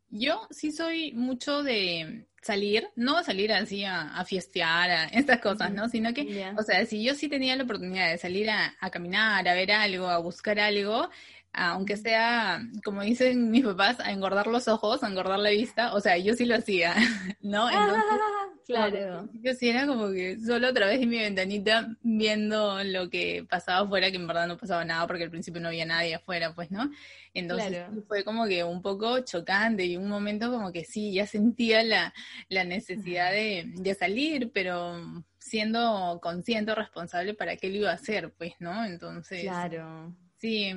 Yo 0.09 0.47
sí 0.51 0.71
soy 0.71 1.11
mucho 1.13 1.61
de 1.63 2.27
salir, 2.41 2.87
no 2.95 3.23
salir 3.23 3.51
así 3.51 3.83
a, 3.83 4.15
a 4.15 4.23
fiestear, 4.23 4.89
a 4.89 5.05
estas 5.07 5.39
cosas, 5.41 5.73
¿no? 5.73 5.89
Sino 5.89 6.13
que, 6.13 6.25
Ya. 6.25 6.53
o 6.57 6.63
sea, 6.63 6.85
si 6.85 7.03
yo 7.03 7.15
sí 7.15 7.27
tenía 7.27 7.55
la 7.55 7.63
oportunidad 7.63 8.09
de 8.11 8.17
salir 8.17 8.49
a, 8.49 8.75
a 8.79 8.89
caminar, 8.91 9.47
a 9.47 9.53
ver 9.53 9.71
algo, 9.71 10.07
a 10.07 10.19
buscar 10.19 10.59
algo, 10.59 11.09
aunque 11.53 11.97
sea, 11.97 12.61
como 12.83 13.01
dicen 13.01 13.51
mis 13.51 13.65
papás, 13.65 13.99
a 13.99 14.11
engordar 14.11 14.47
los 14.47 14.67
ojos, 14.67 15.03
a 15.03 15.07
engordar 15.09 15.39
la 15.39 15.49
vista, 15.49 15.93
o 15.93 15.99
sea, 16.01 16.17
yo 16.17 16.33
sí 16.35 16.45
lo 16.45 16.55
hacía, 16.55 16.95
¿no? 17.41 17.69
Entonces, 17.69 18.23
claro. 18.65 19.29
Yo 19.33 19.53
sí 19.53 19.69
era 19.69 19.85
como 19.87 20.11
que 20.11 20.39
solo 20.39 20.67
a 20.67 20.73
través 20.73 20.99
de 20.99 21.05
mi 21.05 21.17
ventanita 21.17 21.95
viendo 22.01 22.83
lo 22.83 23.09
que 23.09 23.45
pasaba 23.49 23.85
afuera, 23.85 24.09
que 24.11 24.17
en 24.17 24.27
verdad 24.27 24.47
no 24.47 24.57
pasaba 24.57 24.83
nada 24.85 25.07
porque 25.07 25.23
al 25.23 25.29
principio 25.31 25.61
no 25.61 25.67
había 25.69 25.85
nadie 25.85 26.15
afuera, 26.15 26.53
pues, 26.53 26.71
¿no? 26.71 26.89
Entonces 27.33 27.69
Claro. 27.69 28.03
fue 28.07 28.23
como 28.23 28.45
que 28.47 28.63
un 28.63 28.81
poco 28.81 29.19
chocante 29.21 29.85
y 29.85 29.97
un 29.97 30.09
momento 30.09 30.51
como 30.51 30.71
que 30.71 30.83
sí, 30.83 31.13
ya 31.13 31.27
sentía 31.27 31.83
la, 31.83 32.13
la 32.49 32.63
necesidad 32.63 33.31
de, 33.31 33.65
de 33.75 33.93
salir, 33.95 34.51
pero 34.53 35.01
siendo 35.39 36.19
consciente 36.21 36.73
responsable 36.73 37.33
para 37.35 37.55
qué 37.57 37.69
lo 37.69 37.75
iba 37.77 37.91
a 37.91 37.95
hacer, 37.95 38.33
pues, 38.33 38.53
¿no? 38.59 38.83
Entonces, 38.85 39.41
Claro. 39.43 40.13
sí, 40.37 40.71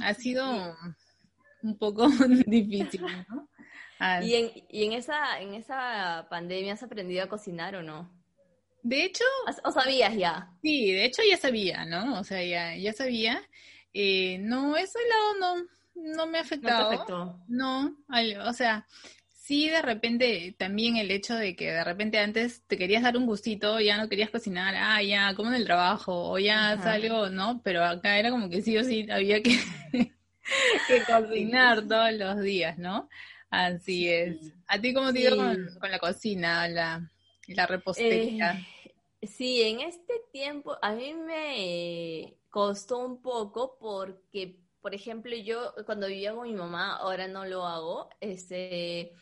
ha 0.00 0.14
sido 0.14 0.74
un 1.62 1.78
poco 1.78 2.08
difícil, 2.46 3.02
¿no? 3.28 3.48
Ah, 3.98 4.20
¿Y 4.22 4.34
en, 4.34 4.50
y 4.68 4.84
en 4.84 4.92
esa, 4.92 5.40
en 5.40 5.54
esa 5.54 6.26
pandemia 6.30 6.74
has 6.74 6.82
aprendido 6.82 7.24
a 7.24 7.28
cocinar 7.28 7.76
o 7.76 7.82
no? 7.82 8.10
de 8.82 9.04
hecho, 9.04 9.24
¿Has- 9.46 9.60
¿O 9.64 9.70
sabías 9.72 10.14
ya? 10.16 10.50
Sí, 10.62 10.92
de 10.92 11.04
hecho 11.04 11.22
ya 11.28 11.36
sabía, 11.36 11.84
¿no? 11.84 12.18
O 12.20 12.24
sea, 12.24 12.42
ya, 12.42 12.76
ya 12.76 12.92
sabía. 12.92 13.42
Eh, 13.92 14.38
no, 14.40 14.76
ese 14.76 14.98
lado 15.08 15.56
no, 15.56 15.66
no 16.16 16.26
me 16.26 16.38
ha 16.38 16.40
No 16.40 16.74
te 16.74 16.82
afectado. 16.82 16.82
afectó. 16.82 17.38
No, 17.46 17.96
al- 18.08 18.38
o 18.40 18.52
sea, 18.54 18.86
sí 19.28 19.68
de 19.68 19.82
repente 19.82 20.56
también 20.58 20.96
el 20.96 21.10
hecho 21.10 21.34
de 21.34 21.54
que 21.54 21.70
de 21.70 21.84
repente 21.84 22.18
antes 22.18 22.62
te 22.66 22.78
querías 22.78 23.02
dar 23.02 23.16
un 23.18 23.26
gustito, 23.26 23.78
ya 23.80 23.98
no 23.98 24.08
querías 24.08 24.30
cocinar, 24.30 24.74
ah, 24.76 25.02
ya, 25.02 25.34
como 25.34 25.50
en 25.50 25.56
el 25.56 25.64
trabajo, 25.66 26.30
o 26.30 26.38
ya 26.38 26.72
Ajá. 26.72 26.82
salgo, 26.82 27.28
¿no? 27.28 27.60
Pero 27.62 27.84
acá 27.84 28.18
era 28.18 28.30
como 28.30 28.48
que 28.48 28.62
sí 28.62 28.76
o 28.78 28.84
sí 28.84 29.06
había 29.10 29.42
que, 29.42 29.58
que 30.86 31.04
cocinar 31.06 31.86
todos 31.86 32.12
los 32.14 32.40
días, 32.42 32.78
¿no? 32.78 33.08
Así 33.54 34.04
Sí. 34.04 34.08
es. 34.08 34.52
¿A 34.66 34.80
ti 34.80 34.92
cómo 34.94 35.12
te 35.12 35.20
Sí. 35.20 35.36
con, 35.36 35.56
con 35.80 35.90
la 35.90 35.98
cocina, 35.98 36.68
la, 36.68 37.10
la 37.48 37.66
repostería? 37.66 38.66
Eh, 39.20 39.26
sí, 39.26 39.62
en 39.62 39.80
este 39.80 40.14
tiempo 40.32 40.76
a 40.82 40.92
mí 40.92 41.14
me 41.14 42.36
costó 42.50 42.98
un 42.98 43.20
poco 43.22 43.76
porque, 43.78 44.58
por 44.80 44.94
ejemplo, 44.94 45.34
yo 45.36 45.74
cuando 45.86 46.06
vivía 46.08 46.34
con 46.34 46.48
mi 46.48 46.54
mamá, 46.54 46.96
ahora 46.96 47.28
no 47.28 47.44
lo 47.44 47.64
hago, 47.66 48.10
este, 48.20 49.12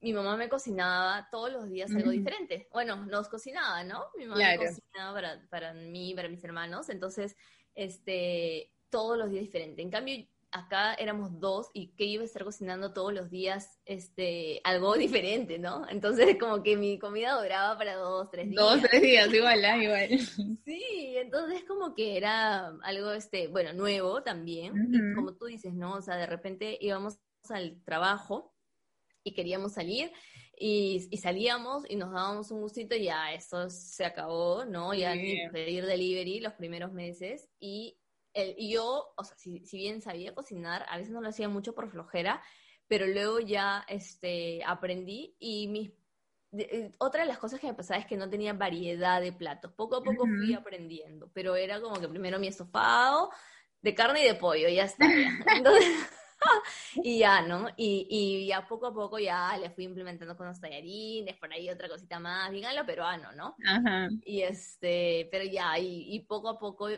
mi 0.00 0.12
mamá 0.12 0.36
me 0.36 0.48
cocinaba 0.48 1.28
todos 1.30 1.50
los 1.52 1.68
días 1.68 1.94
algo 1.94 2.10
diferente. 2.10 2.68
Bueno, 2.72 3.04
nos 3.06 3.28
cocinaba, 3.28 3.82
¿no? 3.84 4.06
Mi 4.16 4.26
mamá 4.26 4.36
Claro. 4.36 4.62
me 4.62 4.68
cocinaba 4.68 5.12
para, 5.14 5.46
para 5.48 5.74
mí, 5.74 6.14
para 6.14 6.28
mis 6.28 6.42
hermanos, 6.44 6.88
entonces, 6.88 7.36
este, 7.74 8.72
todos 8.90 9.18
los 9.18 9.30
días 9.30 9.42
diferente. 9.44 9.82
En 9.82 9.90
cambio, 9.90 10.26
acá 10.50 10.94
éramos 10.94 11.38
dos 11.40 11.68
y 11.74 11.88
que 11.94 12.04
iba 12.04 12.22
a 12.22 12.26
estar 12.26 12.44
cocinando 12.44 12.92
todos 12.92 13.12
los 13.12 13.30
días 13.30 13.78
este 13.84 14.60
algo 14.64 14.94
diferente, 14.96 15.58
¿no? 15.58 15.88
Entonces 15.88 16.36
como 16.38 16.62
que 16.62 16.76
mi 16.76 16.98
comida 16.98 17.40
duraba 17.40 17.76
para 17.76 17.96
dos, 17.96 18.30
tres 18.30 18.48
días. 18.48 18.62
Dos, 18.62 18.82
tres 18.82 19.02
días, 19.02 19.28
igual, 19.34 19.64
¿ah? 19.64 19.76
igual. 19.76 20.08
Sí, 20.64 21.14
entonces 21.16 21.64
como 21.64 21.94
que 21.94 22.16
era 22.16 22.68
algo 22.82 23.12
este, 23.12 23.48
bueno, 23.48 23.72
nuevo 23.72 24.22
también. 24.22 24.90
Y 24.92 25.14
como 25.14 25.34
tú 25.34 25.46
dices, 25.46 25.74
¿no? 25.74 25.94
O 25.94 26.02
sea, 26.02 26.16
de 26.16 26.26
repente 26.26 26.78
íbamos 26.80 27.18
al 27.50 27.82
trabajo 27.84 28.54
y 29.24 29.32
queríamos 29.32 29.72
salir 29.74 30.10
y, 30.60 31.06
y 31.10 31.16
salíamos 31.18 31.84
y 31.88 31.96
nos 31.96 32.10
dábamos 32.10 32.50
un 32.50 32.62
gustito 32.62 32.96
y 32.96 33.04
ya 33.04 33.32
eso 33.32 33.70
se 33.70 34.04
acabó, 34.04 34.64
¿no? 34.64 34.94
Ya 34.94 35.12
Sí. 35.14 35.38
pedir 35.52 35.86
delivery 35.86 36.40
los 36.40 36.54
primeros 36.54 36.92
meses 36.92 37.48
y, 37.60 37.98
el, 38.42 38.54
y 38.58 38.72
yo, 38.72 39.12
o 39.16 39.24
sea, 39.24 39.36
si, 39.36 39.64
si 39.66 39.78
bien 39.78 40.00
sabía 40.02 40.34
cocinar, 40.34 40.84
a 40.88 40.96
veces 40.98 41.12
no 41.12 41.20
lo 41.20 41.28
hacía 41.28 41.48
mucho 41.48 41.74
por 41.74 41.90
flojera, 41.90 42.42
pero 42.86 43.06
luego 43.06 43.40
ya 43.40 43.84
este, 43.88 44.62
aprendí 44.64 45.36
y 45.38 45.68
mis 45.68 45.92
de- 46.50 46.62
eh, 46.64 46.92
otra 46.98 47.22
de 47.22 47.28
las 47.28 47.38
cosas 47.38 47.60
que 47.60 47.66
me 47.66 47.74
pasaba 47.74 48.00
es 48.00 48.06
que 48.06 48.16
no 48.16 48.30
tenía 48.30 48.52
variedad 48.54 49.20
de 49.20 49.32
platos. 49.32 49.72
Poco 49.74 49.96
a 49.96 50.04
poco 50.04 50.28
fui 50.36 50.52
Ujú. 50.52 50.54
aprendiendo, 50.54 51.30
pero 51.34 51.56
era 51.56 51.80
como 51.80 52.00
que 52.00 52.08
primero 52.08 52.38
mi 52.38 52.48
estofado 52.48 53.30
de 53.82 53.94
carne 53.94 54.22
y 54.24 54.26
de 54.28 54.34
pollo, 54.34 54.68
ya 54.68 54.84
está. 54.84 55.06
ya. 55.14 55.30
Entonces, 55.52 55.86
y 57.02 57.18
ya, 57.18 57.42
¿no? 57.42 57.68
Y, 57.76 58.06
y 58.10 58.46
ya 58.48 58.66
poco 58.66 58.86
a 58.86 58.94
poco 58.94 59.18
ya 59.18 59.56
le 59.58 59.70
fui 59.70 59.84
implementando 59.84 60.36
con 60.36 60.46
los 60.46 60.60
tallarines, 60.60 61.36
por 61.38 61.52
ahí 61.52 61.68
otra 61.70 61.88
cosita 61.88 62.18
más, 62.18 62.50
bien 62.50 62.66
a 62.66 62.72
lo 62.74 62.86
peruano, 62.86 63.32
¿no? 63.32 63.56
Ajá. 63.64 64.08
Y 64.20 64.42
este, 64.42 65.28
pero 65.30 65.44
ya, 65.44 65.78
y, 65.78 66.14
y 66.14 66.20
poco 66.20 66.48
a 66.50 66.58
poco 66.58 66.88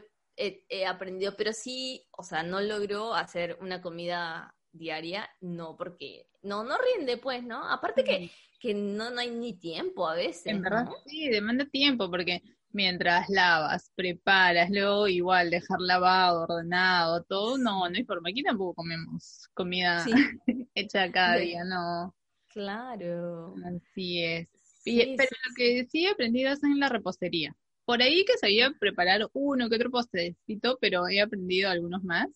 he, 0.41 0.65
he 0.69 0.87
aprendido, 0.87 1.35
pero 1.37 1.53
sí, 1.53 2.07
o 2.17 2.23
sea, 2.23 2.43
no 2.43 2.61
logró 2.61 3.15
hacer 3.15 3.59
una 3.61 3.81
comida 3.83 4.55
diaria, 4.73 5.29
no, 5.41 5.77
porque 5.77 6.27
no, 6.43 6.65
no 6.65 6.77
rinde, 6.79 7.17
pues, 7.17 7.43
¿no? 7.45 7.65
Aparte 7.69 8.05
que, 8.05 8.31
que 8.61 8.75
no, 8.75 9.11
no 9.11 9.21
hay 9.21 9.31
ni 9.31 9.53
tiempo 9.53 10.09
a 10.09 10.15
veces, 10.15 10.47
En 10.47 10.63
verdad, 10.63 10.85
¿no? 10.85 10.95
sí, 11.07 11.29
demanda 11.29 11.65
tiempo 11.67 12.11
porque 12.11 12.41
mientras 12.73 13.29
lavas, 13.29 13.91
preparas, 13.97 14.71
luego 14.71 15.09
igual 15.09 15.51
dejar 15.51 15.81
lavado, 15.81 16.43
ordenado, 16.43 17.25
todo, 17.25 17.59
no, 17.59 17.89
no 17.89 17.97
hay 17.97 18.05
forma. 18.05 18.31
Aquí 18.31 18.43
tampoco 18.43 18.75
comemos 18.75 19.49
comida 19.55 20.05
Sí, 20.05 20.13
hecha 20.75 21.11
cada 21.11 21.39
Sí. 21.39 21.47
día, 21.47 21.65
no, 21.65 22.15
claro. 22.49 23.55
así 23.65 24.23
es. 24.25 24.49
Y- 24.85 25.17
pero 25.17 25.31
lo 25.49 25.55
que 25.57 25.87
sí 25.91 26.05
he 26.07 26.11
aprendido 26.11 26.53
es 26.53 26.63
en 26.65 26.79
la 26.79 26.89
repostería. 26.89 27.55
Por 27.91 28.03
ahí 28.03 28.25
que 28.25 28.39
sabía 28.39 28.73
preparar 28.79 29.29
uno 29.33 29.69
que 29.69 29.75
otro 29.75 29.91
postrecito, 29.91 30.79
pero 30.81 31.09
he 31.09 31.21
aprendido 31.21 31.69
algunos 31.69 32.05
más. 32.05 32.29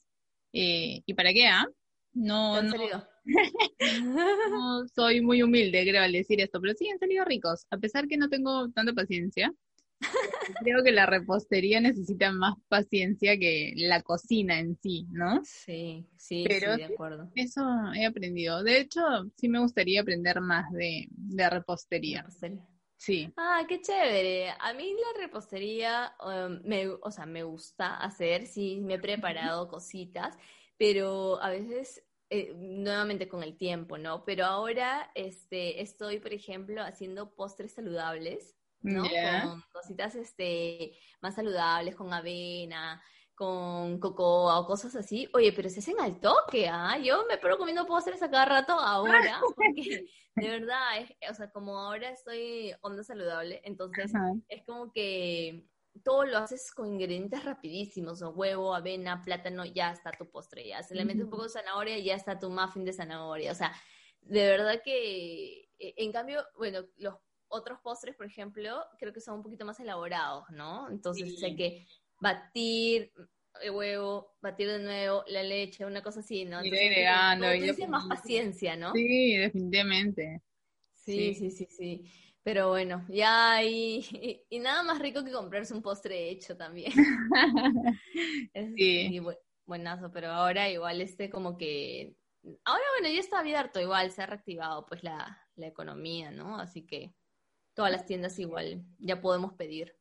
Eh, 0.52 1.00
¿Y 1.06 1.14
para 1.14 1.32
qué, 1.32 1.46
ah? 1.46 1.64
¿te 2.12 2.20
No, 2.20 2.56
han 2.56 2.66
no, 2.66 2.72
salido? 2.72 3.08
no 4.50 4.88
soy 4.88 5.20
muy 5.20 5.44
humilde, 5.44 5.86
creo, 5.88 6.02
al 6.02 6.10
decir 6.10 6.40
esto, 6.40 6.60
pero 6.60 6.74
sí 6.74 6.88
han 6.88 6.98
salido 6.98 7.24
ricos, 7.24 7.66
a 7.70 7.78
pesar 7.78 8.08
que 8.08 8.16
no 8.16 8.28
tengo 8.28 8.68
tanta 8.72 8.92
paciencia. 8.94 9.54
Creo 10.64 10.82
que 10.82 10.90
la 10.90 11.06
repostería 11.06 11.80
necesita 11.80 12.32
más 12.32 12.54
paciencia 12.66 13.38
que 13.38 13.74
la 13.76 14.02
cocina 14.02 14.58
en 14.58 14.76
sí, 14.82 15.06
¿no? 15.12 15.40
Sí, 15.44 16.04
sí, 16.16 16.44
Pero 16.48 16.72
sí, 16.72 16.78
de 16.78 16.84
acuerdo. 16.86 17.30
Eso 17.36 17.64
he 17.94 18.04
aprendido. 18.04 18.64
De 18.64 18.80
hecho, 18.80 19.00
sí 19.36 19.48
me 19.48 19.60
gustaría 19.60 20.00
aprender 20.00 20.40
más 20.40 20.70
de, 20.72 21.06
de 21.10 21.48
repostería. 21.48 22.22
Repostería. 22.22 22.73
Sí. 23.04 23.30
Ah, 23.36 23.66
qué 23.68 23.82
chévere. 23.82 24.54
A 24.58 24.72
mí 24.72 24.94
la 24.94 25.20
repostería, 25.20 26.16
um, 26.24 26.60
me, 26.64 26.88
o 26.88 27.10
sea, 27.10 27.26
me 27.26 27.42
gusta 27.42 27.98
hacer, 27.98 28.46
sí, 28.46 28.80
me 28.80 28.94
he 28.94 28.98
preparado 28.98 29.68
cositas, 29.68 30.38
pero 30.78 31.38
a 31.42 31.50
veces, 31.50 32.02
eh, 32.30 32.54
nuevamente 32.56 33.28
con 33.28 33.42
el 33.42 33.58
tiempo, 33.58 33.98
¿no? 33.98 34.24
Pero 34.24 34.46
ahora 34.46 35.10
este, 35.14 35.82
estoy, 35.82 36.18
por 36.18 36.32
ejemplo, 36.32 36.82
haciendo 36.82 37.34
postres 37.34 37.74
saludables, 37.74 38.56
¿no? 38.80 39.02
Con 39.02 39.62
cositas 39.70 40.14
este, 40.14 40.96
más 41.20 41.34
saludables, 41.34 41.96
con 41.96 42.10
avena, 42.10 43.02
con 43.34 43.98
cocoa 43.98 44.58
o 44.58 44.66
cosas 44.66 44.94
así. 44.96 45.28
Oye, 45.34 45.52
pero 45.52 45.68
se 45.68 45.80
hacen 45.80 46.00
al 46.00 46.20
toque, 46.20 46.68
¿ah? 46.68 46.98
Yo 46.98 47.24
me 47.28 47.38
paro 47.38 47.58
comiendo 47.58 47.86
postres 47.86 48.22
a 48.22 48.30
cada 48.30 48.44
rato 48.44 48.72
ahora, 48.72 49.40
porque 49.56 50.06
de 50.36 50.48
verdad, 50.48 50.98
es, 50.98 51.30
o 51.30 51.34
sea, 51.34 51.50
como 51.50 51.78
ahora 51.78 52.10
estoy 52.10 52.74
onda 52.80 53.02
saludable, 53.04 53.60
entonces 53.64 54.12
es 54.48 54.64
como 54.64 54.92
que 54.92 55.68
todo 56.02 56.24
lo 56.24 56.38
haces 56.38 56.72
con 56.72 56.88
ingredientes 56.88 57.44
rapidísimos, 57.44 58.20
o 58.22 58.30
huevo, 58.30 58.74
avena, 58.74 59.22
plátano, 59.22 59.64
ya 59.64 59.92
está 59.92 60.10
tu 60.10 60.28
postre, 60.28 60.66
ya 60.66 60.82
se 60.82 60.94
le 60.94 61.04
mete 61.04 61.22
un 61.22 61.30
poco 61.30 61.44
de 61.44 61.50
zanahoria, 61.50 61.98
ya 61.98 62.14
está 62.14 62.38
tu 62.38 62.50
muffin 62.50 62.84
de 62.84 62.92
zanahoria, 62.92 63.52
o 63.52 63.54
sea, 63.54 63.72
de 64.20 64.44
verdad 64.46 64.80
que, 64.82 65.68
e, 65.78 65.94
en 65.98 66.10
cambio, 66.10 66.44
bueno, 66.56 66.80
los 66.96 67.14
otros 67.46 67.78
postres, 67.80 68.16
por 68.16 68.26
ejemplo, 68.26 68.84
creo 68.98 69.12
que 69.12 69.20
son 69.20 69.36
un 69.36 69.42
poquito 69.42 69.64
más 69.64 69.78
elaborados, 69.78 70.44
¿no? 70.50 70.88
Entonces 70.90 71.38
sé 71.38 71.54
que 71.54 71.86
batir 72.20 73.12
el 73.60 73.70
huevo, 73.70 74.34
batir 74.40 74.68
de 74.68 74.78
nuevo 74.80 75.24
la 75.28 75.42
leche, 75.42 75.84
una 75.84 76.02
cosa 76.02 76.20
así, 76.20 76.44
¿no? 76.44 76.58
Entonces, 76.58 76.90
agregando. 76.90 77.54
Y 77.54 77.86
más 77.86 78.06
paciencia, 78.06 78.76
¿no? 78.76 78.92
Sí, 78.92 79.36
definitivamente. 79.36 80.42
Sí, 80.92 81.34
sí, 81.34 81.50
sí, 81.50 81.66
sí. 81.70 82.10
Pero 82.42 82.68
bueno, 82.68 83.06
ya 83.08 83.54
hay... 83.54 84.04
Y, 84.50 84.58
nada 84.60 84.82
más 84.82 84.98
rico 84.98 85.24
que 85.24 85.32
comprarse 85.32 85.72
un 85.72 85.82
postre 85.82 86.28
hecho 86.28 86.56
también. 86.56 86.92
sí. 88.76 89.20
buenazo, 89.64 90.10
pero 90.12 90.28
ahora 90.28 90.68
igual 90.68 91.00
este 91.00 91.30
como 91.30 91.56
que... 91.56 92.14
Ahora 92.64 92.82
bueno, 92.98 93.14
ya 93.14 93.20
está 93.20 93.38
abierto 93.38 93.80
igual, 93.80 94.10
se 94.10 94.22
ha 94.22 94.26
reactivado 94.26 94.84
pues 94.84 95.02
la, 95.02 95.42
la 95.56 95.66
economía, 95.66 96.30
¿no? 96.30 96.58
Así 96.58 96.84
que 96.86 97.14
todas 97.72 97.90
las 97.90 98.04
tiendas 98.04 98.38
igual 98.38 98.84
ya 98.98 99.22
podemos 99.22 99.54
pedir. 99.54 99.96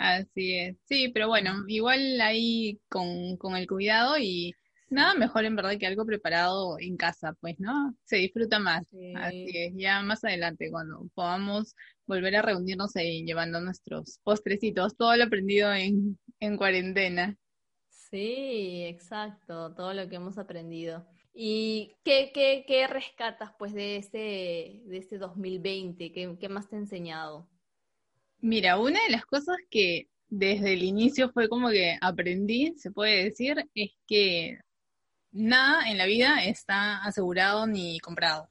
Así 0.00 0.54
es, 0.56 0.76
sí, 0.84 1.08
pero 1.12 1.26
bueno, 1.28 1.64
igual 1.66 2.20
ahí 2.20 2.80
con, 2.88 3.36
con 3.36 3.56
el 3.56 3.66
cuidado 3.66 4.16
y 4.18 4.56
nada 4.90 5.14
mejor 5.14 5.44
en 5.44 5.56
verdad 5.56 5.76
que 5.78 5.88
algo 5.88 6.06
preparado 6.06 6.76
en 6.78 6.96
casa, 6.96 7.34
pues, 7.40 7.56
¿no? 7.58 7.96
Se 8.04 8.16
disfruta 8.16 8.60
más. 8.60 8.84
Así 9.12 9.50
es, 9.54 9.72
ya 9.76 10.00
más 10.02 10.22
adelante 10.22 10.70
cuando 10.70 11.08
podamos 11.14 11.74
volver 12.06 12.36
a 12.36 12.42
reunirnos 12.42 12.94
ahí 12.94 13.24
llevando 13.24 13.60
nuestros 13.60 14.20
postrecitos, 14.22 14.96
todo 14.96 15.16
lo 15.16 15.24
aprendido 15.24 15.72
en, 15.74 16.16
en 16.38 16.56
cuarentena. 16.56 17.36
Sí, 17.90 18.84
exacto, 18.86 19.74
todo 19.74 19.92
lo 19.92 20.08
que 20.08 20.16
hemos 20.16 20.38
aprendido. 20.38 21.06
¿Y 21.34 21.94
qué, 22.04 22.30
qué, 22.34 22.64
qué 22.66 22.86
rescatas 22.86 23.52
pues 23.58 23.74
de 23.74 23.96
este, 23.96 24.82
de 24.86 24.96
este 24.98 25.18
2020? 25.18 26.12
¿Qué, 26.12 26.36
¿Qué 26.40 26.48
más 26.48 26.68
te 26.68 26.76
ha 26.76 26.78
enseñado? 26.78 27.48
Mira, 28.40 28.78
una 28.78 29.02
de 29.02 29.10
las 29.10 29.26
cosas 29.26 29.56
que 29.70 30.08
desde 30.28 30.74
el 30.74 30.82
inicio 30.82 31.30
fue 31.30 31.48
como 31.48 31.70
que 31.70 31.98
aprendí, 32.00 32.74
se 32.76 32.90
puede 32.90 33.24
decir, 33.24 33.68
es 33.74 33.90
que 34.06 34.58
nada 35.32 35.90
en 35.90 35.98
la 35.98 36.06
vida 36.06 36.44
está 36.44 37.02
asegurado 37.04 37.66
ni 37.66 37.98
comprado, 38.00 38.48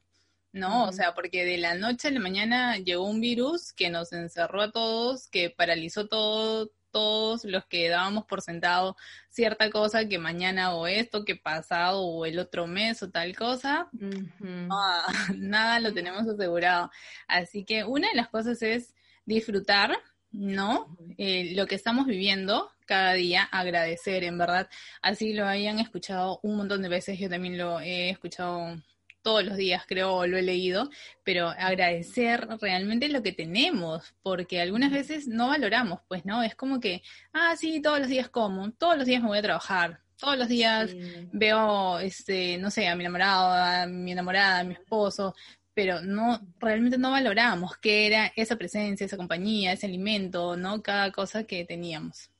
¿no? 0.52 0.84
O 0.84 0.92
sea, 0.92 1.14
porque 1.14 1.44
de 1.44 1.58
la 1.58 1.74
noche 1.74 2.08
a 2.08 2.10
la 2.10 2.20
mañana 2.20 2.78
llegó 2.78 3.04
un 3.04 3.20
virus 3.20 3.72
que 3.72 3.90
nos 3.90 4.12
encerró 4.12 4.62
a 4.62 4.72
todos, 4.72 5.28
que 5.28 5.50
paralizó 5.50 6.06
todo, 6.08 6.70
todos 6.90 7.44
los 7.44 7.64
que 7.66 7.88
dábamos 7.88 8.24
por 8.26 8.42
sentado 8.42 8.96
cierta 9.30 9.70
cosa, 9.70 10.08
que 10.08 10.18
mañana 10.18 10.74
o 10.74 10.86
esto, 10.86 11.24
que 11.24 11.36
pasado 11.36 12.02
o 12.02 12.26
el 12.26 12.38
otro 12.38 12.66
mes 12.66 13.02
o 13.02 13.10
tal 13.10 13.36
cosa, 13.36 13.88
nada 15.36 15.80
lo 15.80 15.94
tenemos 15.94 16.26
asegurado. 16.26 16.90
Así 17.28 17.64
que 17.64 17.84
una 17.84 18.08
de 18.08 18.16
las 18.16 18.28
cosas 18.28 18.62
es 18.62 18.94
disfrutar, 19.28 19.96
¿no? 20.32 20.96
Eh, 21.16 21.52
lo 21.54 21.66
que 21.66 21.74
estamos 21.74 22.06
viviendo 22.06 22.70
cada 22.86 23.12
día, 23.12 23.42
agradecer, 23.42 24.24
en 24.24 24.38
verdad. 24.38 24.68
Así 25.02 25.34
lo 25.34 25.46
hayan 25.46 25.78
escuchado 25.78 26.40
un 26.42 26.56
montón 26.56 26.82
de 26.82 26.88
veces, 26.88 27.18
yo 27.18 27.28
también 27.28 27.58
lo 27.58 27.80
he 27.80 28.10
escuchado 28.10 28.82
todos 29.22 29.44
los 29.44 29.56
días, 29.56 29.84
creo, 29.86 30.26
lo 30.26 30.38
he 30.38 30.42
leído, 30.42 30.88
pero 31.22 31.48
agradecer 31.48 32.48
realmente 32.60 33.08
lo 33.08 33.22
que 33.22 33.32
tenemos, 33.32 34.14
porque 34.22 34.60
algunas 34.60 34.90
veces 34.90 35.26
no 35.26 35.48
valoramos, 35.48 36.00
pues, 36.08 36.24
¿no? 36.24 36.42
Es 36.42 36.54
como 36.54 36.80
que, 36.80 37.02
ah, 37.34 37.54
sí, 37.56 37.82
todos 37.82 37.98
los 37.98 38.08
días 38.08 38.30
como, 38.30 38.72
todos 38.72 38.96
los 38.96 39.06
días 39.06 39.20
me 39.20 39.28
voy 39.28 39.38
a 39.38 39.42
trabajar, 39.42 40.00
todos 40.16 40.38
los 40.38 40.48
días 40.48 40.94
veo, 41.32 41.98
este, 42.00 42.58
no 42.58 42.70
sé, 42.70 42.88
a 42.88 42.96
mi 42.96 43.04
enamorado, 43.04 43.52
a 43.52 43.86
mi 43.86 44.12
enamorada, 44.12 44.60
a 44.60 44.64
mi 44.64 44.74
esposo, 44.74 45.34
pero 45.78 46.00
no, 46.00 46.40
realmente 46.58 46.98
no 46.98 47.12
valoramos 47.12 47.76
qué 47.76 48.08
era 48.08 48.32
esa 48.34 48.56
presencia, 48.56 49.06
esa 49.06 49.16
compañía, 49.16 49.72
ese 49.72 49.86
alimento, 49.86 50.56
¿no? 50.56 50.82
Cada 50.82 51.12
cosa 51.12 51.44
que 51.44 51.64
teníamos. 51.64 52.32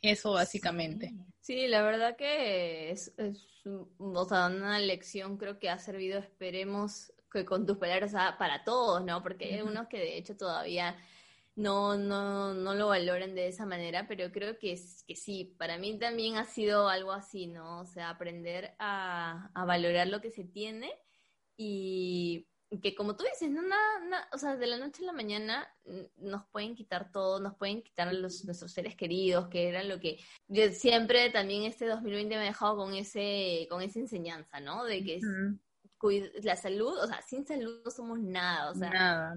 Eso 0.00 0.32
básicamente. 0.32 1.12
Sí, 1.42 1.66
la 1.68 1.82
verdad 1.82 2.16
que 2.16 2.90
es, 2.90 3.12
o 3.98 4.24
sea, 4.24 4.46
una 4.46 4.78
lección 4.78 5.36
creo 5.36 5.58
que 5.58 5.68
ha 5.68 5.78
servido, 5.78 6.18
esperemos, 6.18 7.12
que 7.30 7.44
con 7.44 7.66
tus 7.66 7.76
palabras 7.76 8.14
para 8.38 8.64
todos, 8.64 9.04
¿no? 9.04 9.22
Porque 9.22 9.56
hay 9.56 9.60
unos 9.60 9.88
que 9.88 9.98
de 9.98 10.16
hecho 10.16 10.34
todavía 10.34 10.96
no, 11.54 11.98
no, 11.98 12.54
no 12.54 12.72
lo 12.72 12.88
valoran 12.88 13.34
de 13.34 13.48
esa 13.48 13.66
manera, 13.66 14.06
pero 14.08 14.32
creo 14.32 14.58
que, 14.58 14.80
que 15.06 15.16
sí, 15.16 15.54
para 15.58 15.76
mí 15.76 15.98
también 15.98 16.38
ha 16.38 16.46
sido 16.46 16.88
algo 16.88 17.12
así, 17.12 17.46
¿no? 17.46 17.80
O 17.80 17.84
sea, 17.84 18.08
aprender 18.08 18.74
a, 18.78 19.50
a 19.52 19.64
valorar 19.66 20.06
lo 20.06 20.22
que 20.22 20.30
se 20.30 20.44
tiene 20.44 20.90
y 21.58 22.46
que 22.82 22.94
como 22.94 23.16
tú 23.16 23.24
dices, 23.24 23.50
no, 23.50 23.62
nada, 23.62 24.28
o 24.32 24.38
sea, 24.38 24.56
de 24.56 24.66
la 24.66 24.76
noche 24.76 25.02
a 25.02 25.06
la 25.06 25.12
mañana 25.12 25.68
nos 26.16 26.44
pueden 26.46 26.74
quitar 26.74 27.12
todo, 27.12 27.40
nos 27.40 27.54
pueden 27.54 27.82
quitar 27.82 28.12
los, 28.12 28.44
nuestros 28.44 28.72
seres 28.72 28.96
queridos, 28.96 29.48
que 29.48 29.68
eran 29.68 29.88
lo 29.88 30.00
que 30.00 30.18
yo 30.48 30.68
siempre 30.70 31.30
también 31.30 31.62
este 31.62 31.86
2020 31.86 32.34
me 32.34 32.42
ha 32.42 32.44
dejado 32.44 32.76
con 32.76 32.94
ese, 32.94 33.66
con 33.70 33.82
esa 33.82 34.00
enseñanza, 34.00 34.60
¿no? 34.60 34.84
De 34.84 35.04
que 35.04 35.20
la 36.42 36.56
salud, 36.56 36.96
o 36.98 37.06
sea, 37.06 37.20
sin 37.22 37.46
salud 37.46 37.80
no 37.84 37.90
somos 37.90 38.18
nada, 38.18 38.70
o 38.70 38.74
sea, 38.74 38.90
nada, 38.90 39.36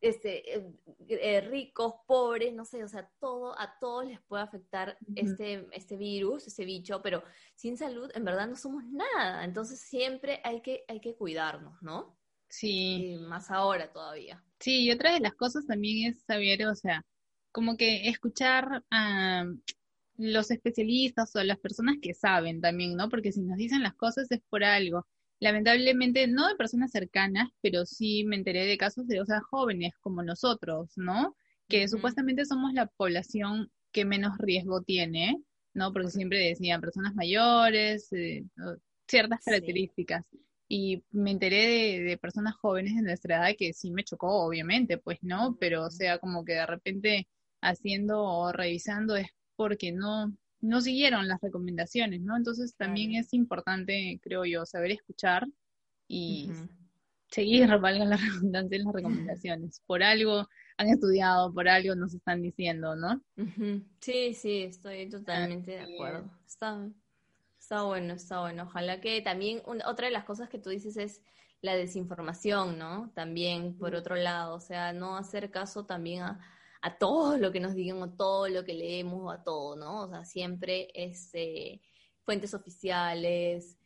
este, 0.00 0.56
eh, 0.56 0.72
eh, 1.08 1.40
ricos, 1.42 1.94
pobres, 2.06 2.54
no 2.54 2.64
sé, 2.64 2.82
o 2.82 2.88
sea, 2.88 3.08
todo, 3.20 3.58
a 3.58 3.78
todos 3.78 4.06
les 4.06 4.20
puede 4.22 4.42
afectar 4.42 4.96
este, 5.14 5.68
este 5.72 5.96
virus, 5.96 6.46
este 6.46 6.64
bicho, 6.64 7.02
pero 7.02 7.22
sin 7.54 7.76
salud 7.76 8.10
en 8.14 8.24
verdad 8.24 8.48
no 8.48 8.56
somos 8.56 8.84
nada, 8.84 9.44
entonces 9.44 9.80
siempre 9.80 10.40
hay 10.42 10.62
que, 10.62 10.84
hay 10.88 11.00
que 11.00 11.14
cuidarnos, 11.14 11.80
¿no? 11.82 12.16
Sí. 12.58 13.16
más 13.28 13.50
ahora 13.50 13.92
todavía. 13.92 14.42
Sí, 14.60 14.84
y 14.84 14.92
otra 14.92 15.12
de 15.12 15.20
las 15.20 15.34
cosas 15.34 15.66
también 15.66 16.12
es 16.12 16.22
saber, 16.22 16.64
o 16.66 16.74
sea, 16.74 17.04
como 17.50 17.76
que 17.76 18.08
escuchar 18.08 18.84
a 18.90 19.44
los 20.16 20.50
especialistas 20.52 21.34
o 21.34 21.40
a 21.40 21.44
las 21.44 21.58
personas 21.58 21.96
que 22.00 22.14
saben 22.14 22.60
también, 22.60 22.96
¿no? 22.96 23.08
Porque 23.08 23.32
si 23.32 23.42
nos 23.42 23.56
dicen 23.56 23.82
las 23.82 23.94
cosas 23.94 24.30
es 24.30 24.40
por 24.48 24.62
algo. 24.62 25.04
Lamentablemente, 25.40 26.28
no 26.28 26.48
de 26.48 26.54
personas 26.54 26.92
cercanas, 26.92 27.50
pero 27.60 27.84
sí 27.86 28.24
me 28.24 28.36
enteré 28.36 28.66
de 28.66 28.78
casos 28.78 29.08
de, 29.08 29.20
o 29.20 29.26
sea, 29.26 29.40
jóvenes 29.40 29.92
como 30.00 30.22
nosotros, 30.22 30.92
¿no? 30.96 31.36
Que 31.68 31.88
supuestamente 31.88 32.44
somos 32.44 32.72
la 32.72 32.86
población 32.86 33.70
que 33.90 34.04
menos 34.04 34.38
riesgo 34.38 34.82
tiene, 34.82 35.42
¿no? 35.72 35.92
Porque 35.92 36.10
siempre 36.10 36.38
decían 36.38 36.80
personas 36.80 37.16
mayores, 37.16 38.12
eh, 38.12 38.44
ciertas 39.08 39.44
características 39.44 40.24
y 40.76 41.04
me 41.12 41.30
enteré 41.30 42.02
de, 42.02 42.18
personas 42.18 42.56
jóvenes 42.56 42.96
de 42.96 43.02
nuestra 43.02 43.36
edad 43.36 43.56
que 43.56 43.72
sí 43.72 43.92
me 43.92 44.02
chocó, 44.02 44.44
obviamente, 44.44 44.98
pues 44.98 45.18
no, 45.22 45.56
pero 45.60 45.84
o 45.84 45.90
sea, 45.90 46.18
como 46.18 46.44
que 46.44 46.54
de 46.54 46.66
repente 46.66 47.28
haciendo 47.62 48.24
o 48.24 48.50
revisando 48.50 49.14
es 49.14 49.28
porque 49.54 49.92
no, 49.92 50.36
no 50.60 50.80
siguieron 50.80 51.28
las 51.28 51.40
recomendaciones, 51.40 52.22
¿no? 52.22 52.36
Entonces 52.36 52.74
también 52.76 53.14
es 53.14 53.32
importante, 53.34 54.18
creo 54.20 54.44
yo, 54.44 54.66
saber 54.66 54.90
escuchar 54.90 55.46
y 56.08 56.50
seguir, 57.28 57.68
valga 57.80 58.04
la 58.04 58.16
redundancia, 58.16 58.78
las 58.80 58.94
recomendaciones. 58.94 59.80
Por 59.86 60.02
algo 60.02 60.48
han 60.76 60.88
estudiado, 60.88 61.54
por 61.54 61.68
algo 61.68 61.94
nos 61.94 62.14
están 62.14 62.42
diciendo, 62.42 62.96
¿no? 62.96 63.22
Sí, 64.00 64.34
sí, 64.34 64.62
estoy 64.64 65.08
totalmente 65.08 65.70
de 65.70 65.94
acuerdo. 65.94 66.28
Está, 66.44 66.90
Está 67.64 67.84
bueno, 67.84 68.12
está 68.12 68.40
bueno. 68.40 68.64
Ojalá 68.64 69.00
que 69.00 69.22
también, 69.22 69.62
otra 69.86 70.08
de 70.08 70.12
las 70.12 70.24
cosas 70.24 70.50
que 70.50 70.58
tú 70.58 70.68
dices 70.68 70.98
es 70.98 71.22
la 71.62 71.74
desinformación, 71.74 72.78
¿no? 72.78 73.10
También, 73.14 73.78
por 73.78 73.94
otro 73.94 74.16
lado, 74.16 74.56
o 74.56 74.60
sea, 74.60 74.92
no 74.92 75.16
hacer 75.16 75.50
caso 75.50 75.86
también 75.86 76.24
a, 76.24 76.40
a 76.82 76.98
todo 76.98 77.38
lo 77.38 77.52
que 77.52 77.60
nos 77.60 77.74
digan 77.74 78.02
o 78.02 78.14
todo 78.14 78.48
lo 78.48 78.66
que 78.66 78.74
leemos 78.74 79.18
o 79.22 79.30
a 79.30 79.42
todo, 79.42 79.76
¿no? 79.76 80.02
O 80.02 80.08
sea, 80.10 80.26
siempre 80.26 80.90
este, 80.92 81.80
fuentes 82.20 82.52
oficiales. 82.52 83.78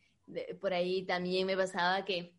por 0.59 0.73
ahí 0.73 1.05
también 1.05 1.47
me 1.47 1.55
pasaba 1.55 2.03
que, 2.03 2.37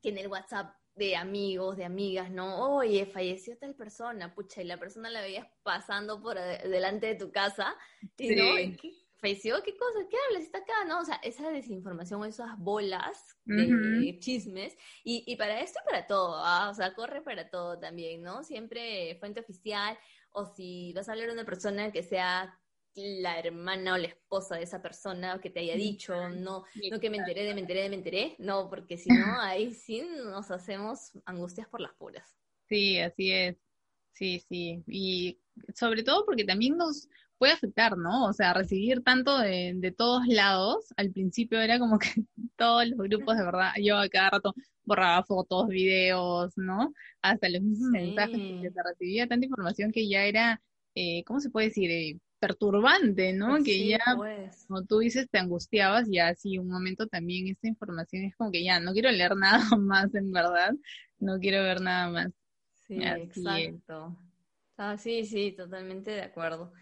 que 0.00 0.08
en 0.08 0.16
el 0.16 0.28
WhatsApp 0.28 0.74
de 0.94 1.14
amigos, 1.14 1.76
de 1.76 1.84
amigas, 1.84 2.30
¿no? 2.30 2.76
Oye, 2.76 3.04
falleció 3.04 3.58
tal 3.58 3.74
persona, 3.74 4.34
pucha, 4.34 4.62
y 4.62 4.64
la 4.64 4.78
persona 4.78 5.10
la 5.10 5.20
veías 5.20 5.46
pasando 5.62 6.22
por 6.22 6.36
delante 6.38 7.08
de 7.08 7.16
tu 7.16 7.30
casa, 7.30 7.76
y 8.16 8.34
no, 8.34 8.54
¿qué, 8.80 9.09
falleció, 9.20 9.62
¿qué 9.62 9.76
cosa? 9.76 9.98
¿Qué 10.08 10.16
hablas? 10.28 10.44
Está 10.44 10.58
acá, 10.58 10.84
¿no? 10.88 11.00
O 11.00 11.04
sea, 11.04 11.16
esa 11.22 11.50
desinformación, 11.50 12.24
esas 12.24 12.58
bolas 12.58 13.36
de 13.44 14.18
chismes, 14.20 14.76
y, 15.04 15.24
y, 15.26 15.36
para 15.36 15.60
esto 15.60 15.78
y 15.82 15.90
para 15.90 16.06
todo, 16.06 16.36
¿ah? 16.36 16.68
O 16.70 16.74
sea, 16.74 16.94
corre 16.94 17.22
para 17.22 17.50
todo 17.50 17.78
también, 17.78 18.22
¿no? 18.22 18.42
Siempre 18.42 19.16
fuente 19.20 19.40
oficial, 19.40 19.98
o 20.32 20.46
si 20.46 20.92
vas 20.94 21.08
a 21.08 21.12
hablar 21.12 21.28
de 21.28 21.34
una 21.34 21.44
persona 21.44 21.92
que 21.92 22.02
sea 22.02 22.58
la 22.94 23.38
hermana 23.38 23.94
o 23.94 23.98
la 23.98 24.08
esposa 24.08 24.56
de 24.56 24.64
esa 24.64 24.82
persona 24.82 25.40
que 25.40 25.50
te 25.50 25.60
haya 25.60 25.76
dicho, 25.76 26.14
no, 26.30 26.64
no 26.90 27.00
que 27.00 27.10
me 27.10 27.18
enteré 27.18 27.44
de, 27.44 27.54
me 27.54 27.60
enteré 27.60 27.82
de, 27.82 27.88
me 27.88 27.96
enteré, 27.96 28.36
no, 28.38 28.68
porque 28.68 28.96
si 28.96 29.10
no, 29.10 29.14
ahí 29.40 29.72
sí 29.74 30.02
nos 30.24 30.50
hacemos 30.50 31.12
angustias 31.24 31.68
por 31.68 31.80
las 31.80 31.92
puras. 31.94 32.36
Sí, 32.68 32.98
así 32.98 33.32
es, 33.32 33.56
sí, 34.12 34.40
sí, 34.48 34.82
y 34.86 35.40
sobre 35.74 36.02
todo 36.02 36.24
porque 36.24 36.44
también 36.44 36.76
nos 36.76 37.08
puede 37.40 37.54
afectar, 37.54 37.96
¿no? 37.96 38.26
O 38.26 38.34
sea, 38.34 38.52
recibir 38.52 39.02
tanto 39.02 39.38
de, 39.38 39.72
de 39.74 39.92
todos 39.92 40.26
lados, 40.26 40.92
al 40.98 41.10
principio 41.10 41.58
era 41.58 41.78
como 41.78 41.98
que 41.98 42.08
todos 42.56 42.86
los 42.86 42.98
grupos 42.98 43.38
de 43.38 43.44
verdad, 43.44 43.72
yo 43.82 43.96
a 43.96 44.10
cada 44.10 44.30
rato 44.30 44.54
borraba 44.84 45.24
fotos, 45.24 45.68
videos, 45.68 46.52
¿no? 46.56 46.92
Hasta 47.22 47.48
los 47.48 47.62
mismos 47.62 47.90
mensajes 47.92 48.42
se 48.60 48.82
recibía 48.82 49.26
tanta 49.26 49.46
información 49.46 49.90
que 49.90 50.06
ya 50.06 50.26
era, 50.26 50.60
eh, 50.94 51.24
¿cómo 51.24 51.40
se 51.40 51.48
puede 51.48 51.68
decir? 51.68 51.90
Eh, 51.90 52.18
perturbante, 52.38 53.32
¿no? 53.32 53.48
Pues 53.48 53.64
que 53.64 53.86
ya, 53.88 54.00
pues. 54.16 54.66
como 54.68 54.84
tú 54.84 54.98
dices, 54.98 55.26
te 55.30 55.38
angustiabas 55.38 56.08
y 56.10 56.18
así 56.18 56.58
un 56.58 56.68
momento 56.68 57.06
también 57.06 57.48
esta 57.48 57.68
información 57.68 58.24
es 58.24 58.36
como 58.36 58.50
que 58.50 58.62
ya, 58.62 58.80
no 58.80 58.92
quiero 58.92 59.10
leer 59.10 59.34
nada 59.36 59.64
más, 59.78 60.14
en 60.14 60.30
verdad, 60.30 60.74
no 61.18 61.38
quiero 61.38 61.62
ver 61.62 61.80
nada 61.80 62.10
más. 62.10 62.32
Sí, 62.86 62.96
exacto. 63.02 64.14
Ah, 64.76 64.98
sí, 64.98 65.24
sí, 65.24 65.52
totalmente 65.52 66.10
de 66.10 66.22
acuerdo. 66.22 66.72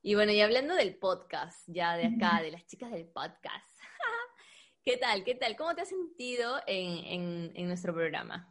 Y 0.00 0.14
bueno, 0.14 0.32
y 0.32 0.40
hablando 0.40 0.74
del 0.74 0.96
podcast, 0.96 1.64
ya 1.66 1.96
de 1.96 2.06
acá, 2.06 2.40
de 2.40 2.52
las 2.52 2.64
chicas 2.66 2.92
del 2.92 3.06
podcast, 3.06 3.78
¿qué 4.84 4.96
tal? 4.96 5.24
¿Qué 5.24 5.34
tal? 5.34 5.56
¿Cómo 5.56 5.74
te 5.74 5.82
has 5.82 5.88
sentido 5.88 6.60
en, 6.66 7.04
en, 7.04 7.52
en 7.54 7.66
nuestro 7.66 7.92
programa? 7.92 8.48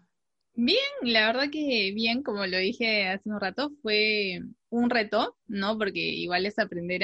Bien, 0.53 0.77
la 1.03 1.27
verdad 1.27 1.49
que 1.49 1.91
bien, 1.95 2.21
como 2.21 2.45
lo 2.45 2.57
dije 2.57 3.07
hace 3.07 3.29
un 3.29 3.39
rato, 3.39 3.71
fue 3.81 4.41
un 4.69 4.89
reto, 4.89 5.37
¿no? 5.47 5.77
Porque 5.77 5.99
igual 5.99 6.45
es 6.45 6.59
aprender 6.59 7.03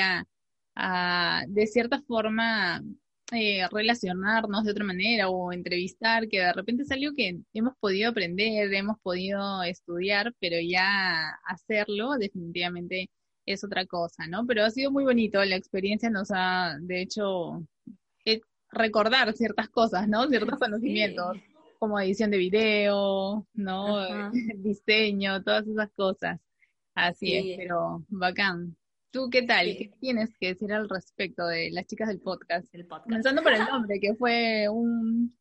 a, 0.75 1.43
de 1.47 1.67
cierta 1.67 2.01
forma, 2.01 2.83
eh, 3.31 3.65
relacionarnos 3.71 4.65
de 4.65 4.71
otra 4.71 4.83
manera 4.83 5.29
o 5.29 5.53
entrevistar, 5.53 6.27
que 6.27 6.39
de 6.39 6.51
repente 6.51 6.83
es 6.83 6.91
algo 6.91 7.13
que 7.15 7.39
hemos 7.53 7.75
podido 7.79 8.09
aprender, 8.09 8.73
hemos 8.73 8.97
podido 9.01 9.63
estudiar, 9.63 10.33
pero 10.39 10.57
ya 10.59 11.29
hacerlo 11.45 12.13
definitivamente 12.17 13.09
es 13.45 13.63
otra 13.63 13.85
cosa, 13.85 14.27
¿no? 14.27 14.45
Pero 14.45 14.63
ha 14.63 14.69
sido 14.69 14.91
muy 14.91 15.03
bonito, 15.03 15.43
la 15.43 15.55
experiencia 15.55 16.09
nos 16.09 16.29
ha, 16.31 16.77
de 16.79 17.01
hecho, 17.01 17.65
eh, 18.25 18.41
recordar 18.71 19.33
ciertas 19.33 19.69
cosas, 19.69 20.07
¿no? 20.07 20.27
Ciertos 20.27 20.59
conocimientos, 20.59 21.37
como 21.79 21.99
edición 21.99 22.31
de 22.31 22.37
video, 22.37 23.45
¿no? 23.53 24.31
Diseño, 24.57 25.43
todas 25.43 25.67
esas 25.67 25.91
cosas. 25.91 26.39
Así 26.95 27.35
es, 27.35 27.57
pero 27.57 28.03
bacán. 28.07 28.75
¿Tú 29.11 29.29
qué 29.29 29.43
tal? 29.43 29.65
¿Qué 29.77 29.91
tienes 29.99 30.35
que 30.39 30.47
decir 30.47 30.73
al 30.73 30.89
respecto 30.89 31.45
de 31.45 31.69
las 31.71 31.85
chicas 31.85 32.07
del 32.07 32.19
podcast? 32.19 32.67
El 32.73 32.85
podcast. 32.85 33.05
Comenzando 33.05 33.43
por 33.43 33.53
el 33.53 33.65
nombre, 33.65 33.99
que 33.99 34.15
fue 34.15 34.67
un, 34.69 35.35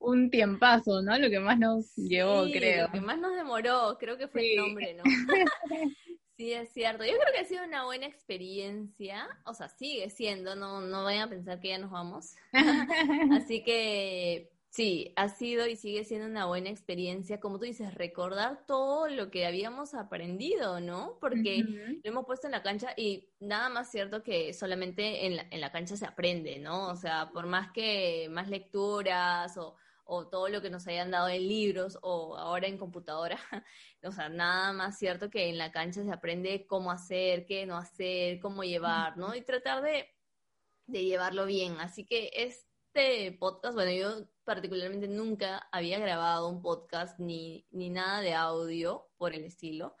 un 0.00 0.30
tiempazo, 0.30 1.02
¿no? 1.02 1.16
Lo 1.18 1.30
que 1.30 1.38
más 1.38 1.58
nos 1.58 1.94
llevó, 1.94 2.44
creo. 2.52 2.86
Lo 2.86 2.92
que 2.92 3.00
más 3.00 3.18
nos 3.20 3.36
demoró, 3.36 3.96
creo 3.98 4.18
que 4.18 4.26
fue 4.26 4.52
el 4.52 4.56
nombre, 4.56 4.94
¿no? 4.94 5.02
sí, 6.42 6.52
es 6.52 6.72
cierto. 6.72 7.04
Yo 7.04 7.12
creo 7.12 7.32
que 7.32 7.40
ha 7.40 7.44
sido 7.44 7.64
una 7.64 7.84
buena 7.84 8.06
experiencia. 8.06 9.28
O 9.44 9.54
sea, 9.54 9.68
sigue 9.68 10.10
siendo, 10.10 10.56
no, 10.56 10.80
no 10.80 11.04
vayan 11.04 11.28
a 11.28 11.30
pensar 11.30 11.60
que 11.60 11.68
ya 11.68 11.78
nos 11.78 11.90
vamos. 11.90 12.34
Así 13.32 13.62
que 13.62 14.52
Sí, 14.72 15.12
ha 15.16 15.28
sido 15.28 15.66
y 15.66 15.76
sigue 15.76 16.02
siendo 16.02 16.26
una 16.26 16.46
buena 16.46 16.70
experiencia, 16.70 17.40
como 17.40 17.58
tú 17.58 17.66
dices, 17.66 17.94
recordar 17.94 18.64
todo 18.66 19.06
lo 19.06 19.30
que 19.30 19.44
habíamos 19.44 19.92
aprendido, 19.92 20.80
¿no? 20.80 21.18
Porque 21.20 21.62
lo 22.02 22.10
hemos 22.10 22.24
puesto 22.24 22.46
en 22.46 22.52
la 22.52 22.62
cancha 22.62 22.94
y 22.96 23.28
nada 23.38 23.68
más 23.68 23.90
cierto 23.90 24.22
que 24.22 24.54
solamente 24.54 25.26
en 25.26 25.36
la, 25.36 25.46
en 25.50 25.60
la 25.60 25.72
cancha 25.72 25.98
se 25.98 26.06
aprende, 26.06 26.58
¿no? 26.58 26.88
O 26.88 26.96
sea, 26.96 27.32
por 27.34 27.44
más 27.44 27.70
que 27.72 28.28
más 28.30 28.48
lecturas 28.48 29.58
o, 29.58 29.76
o 30.04 30.28
todo 30.28 30.48
lo 30.48 30.60
que 30.60 30.70
nos 30.70 30.86
hayan 30.86 31.10
dado 31.10 31.28
en 31.28 31.48
libros 31.48 31.98
o 32.02 32.36
ahora 32.36 32.66
en 32.66 32.78
computadora, 32.78 33.38
o 34.02 34.12
sea, 34.12 34.28
nada 34.28 34.72
más 34.72 34.98
cierto 34.98 35.30
que 35.30 35.48
en 35.48 35.58
la 35.58 35.72
cancha 35.72 36.02
se 36.04 36.12
aprende 36.12 36.66
cómo 36.66 36.90
hacer, 36.90 37.46
qué 37.46 37.66
no 37.66 37.76
hacer, 37.76 38.40
cómo 38.40 38.64
llevar, 38.64 39.16
¿no? 39.16 39.34
Y 39.34 39.42
tratar 39.42 39.82
de, 39.82 40.08
de 40.86 41.04
llevarlo 41.04 41.46
bien. 41.46 41.80
Así 41.80 42.04
que 42.04 42.30
este 42.34 43.32
podcast, 43.38 43.74
bueno, 43.74 43.92
yo 43.92 44.26
particularmente 44.44 45.08
nunca 45.08 45.68
había 45.72 45.98
grabado 45.98 46.48
un 46.48 46.62
podcast 46.62 47.18
ni, 47.18 47.66
ni 47.70 47.90
nada 47.90 48.20
de 48.20 48.34
audio 48.34 49.08
por 49.16 49.34
el 49.34 49.44
estilo. 49.44 49.96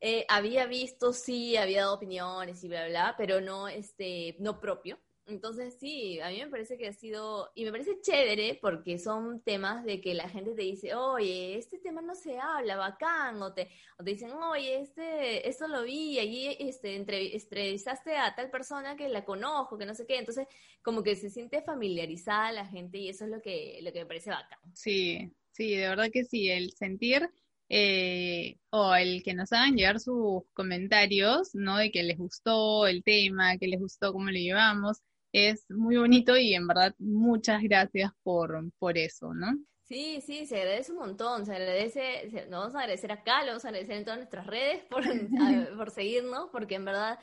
Eh, 0.00 0.24
había 0.28 0.66
visto, 0.66 1.12
sí, 1.12 1.56
había 1.56 1.82
dado 1.82 1.94
opiniones 1.94 2.64
y 2.64 2.68
bla, 2.68 2.88
bla, 2.88 3.14
pero 3.18 3.40
no, 3.40 3.68
este, 3.68 4.36
no 4.38 4.58
propio. 4.58 4.98
Entonces 5.30 5.76
sí, 5.78 6.20
a 6.20 6.28
mí 6.28 6.38
me 6.38 6.48
parece 6.48 6.76
que 6.76 6.88
ha 6.88 6.92
sido, 6.92 7.50
y 7.54 7.64
me 7.64 7.70
parece 7.70 8.00
chévere 8.00 8.58
porque 8.60 8.98
son 8.98 9.40
temas 9.42 9.84
de 9.84 10.00
que 10.00 10.14
la 10.14 10.28
gente 10.28 10.54
te 10.54 10.62
dice, 10.62 10.94
oye, 10.94 11.56
este 11.56 11.78
tema 11.78 12.02
no 12.02 12.14
se 12.14 12.38
habla, 12.38 12.76
bacán, 12.76 13.40
o 13.40 13.54
te, 13.54 13.68
o 13.98 14.04
te 14.04 14.10
dicen, 14.10 14.32
oye, 14.32 14.80
este, 14.80 15.48
esto 15.48 15.68
lo 15.68 15.84
vi, 15.84 16.14
y 16.14 16.18
allí 16.18 16.56
este, 16.58 16.96
entrevistaste 16.96 18.16
a 18.16 18.34
tal 18.34 18.50
persona 18.50 18.96
que 18.96 19.08
la 19.08 19.24
conozco, 19.24 19.78
que 19.78 19.86
no 19.86 19.94
sé 19.94 20.06
qué, 20.06 20.18
entonces 20.18 20.46
como 20.82 21.02
que 21.02 21.14
se 21.16 21.30
siente 21.30 21.62
familiarizada 21.62 22.52
la 22.52 22.66
gente 22.66 22.98
y 22.98 23.08
eso 23.08 23.24
es 23.24 23.30
lo 23.30 23.40
que, 23.40 23.78
lo 23.82 23.92
que 23.92 24.00
me 24.00 24.06
parece 24.06 24.30
bacán. 24.30 24.58
Sí, 24.74 25.32
sí, 25.52 25.76
de 25.76 25.88
verdad 25.88 26.10
que 26.12 26.24
sí, 26.24 26.50
el 26.50 26.72
sentir 26.72 27.30
eh, 27.72 28.58
o 28.70 28.94
el 28.96 29.22
que 29.22 29.32
nos 29.32 29.52
hagan 29.52 29.76
llegar 29.76 30.00
sus 30.00 30.42
comentarios, 30.54 31.54
¿no? 31.54 31.76
De 31.76 31.92
que 31.92 32.02
les 32.02 32.18
gustó 32.18 32.88
el 32.88 33.04
tema, 33.04 33.56
que 33.58 33.68
les 33.68 33.78
gustó 33.78 34.12
cómo 34.12 34.26
lo 34.26 34.32
llevamos, 34.32 34.98
es 35.32 35.68
muy 35.70 35.96
bonito 35.96 36.36
y 36.36 36.54
en 36.54 36.66
verdad 36.66 36.94
muchas 36.98 37.62
gracias 37.62 38.12
por, 38.22 38.70
por 38.78 38.98
eso, 38.98 39.32
¿no? 39.34 39.48
Sí, 39.84 40.20
sí, 40.20 40.46
se 40.46 40.58
agradece 40.58 40.92
un 40.92 40.98
montón, 40.98 41.44
se 41.44 41.52
agradece, 41.52 42.46
nos 42.48 42.60
vamos 42.60 42.74
a 42.76 42.80
agradecer 42.80 43.10
acá, 43.10 43.40
lo 43.40 43.48
vamos 43.48 43.64
a 43.64 43.68
agradecer 43.68 43.96
en 43.96 44.04
todas 44.04 44.20
nuestras 44.20 44.46
redes 44.46 44.84
por, 44.84 45.02
por 45.76 45.90
seguirnos, 45.90 46.48
porque 46.52 46.76
en 46.76 46.84
verdad 46.84 47.18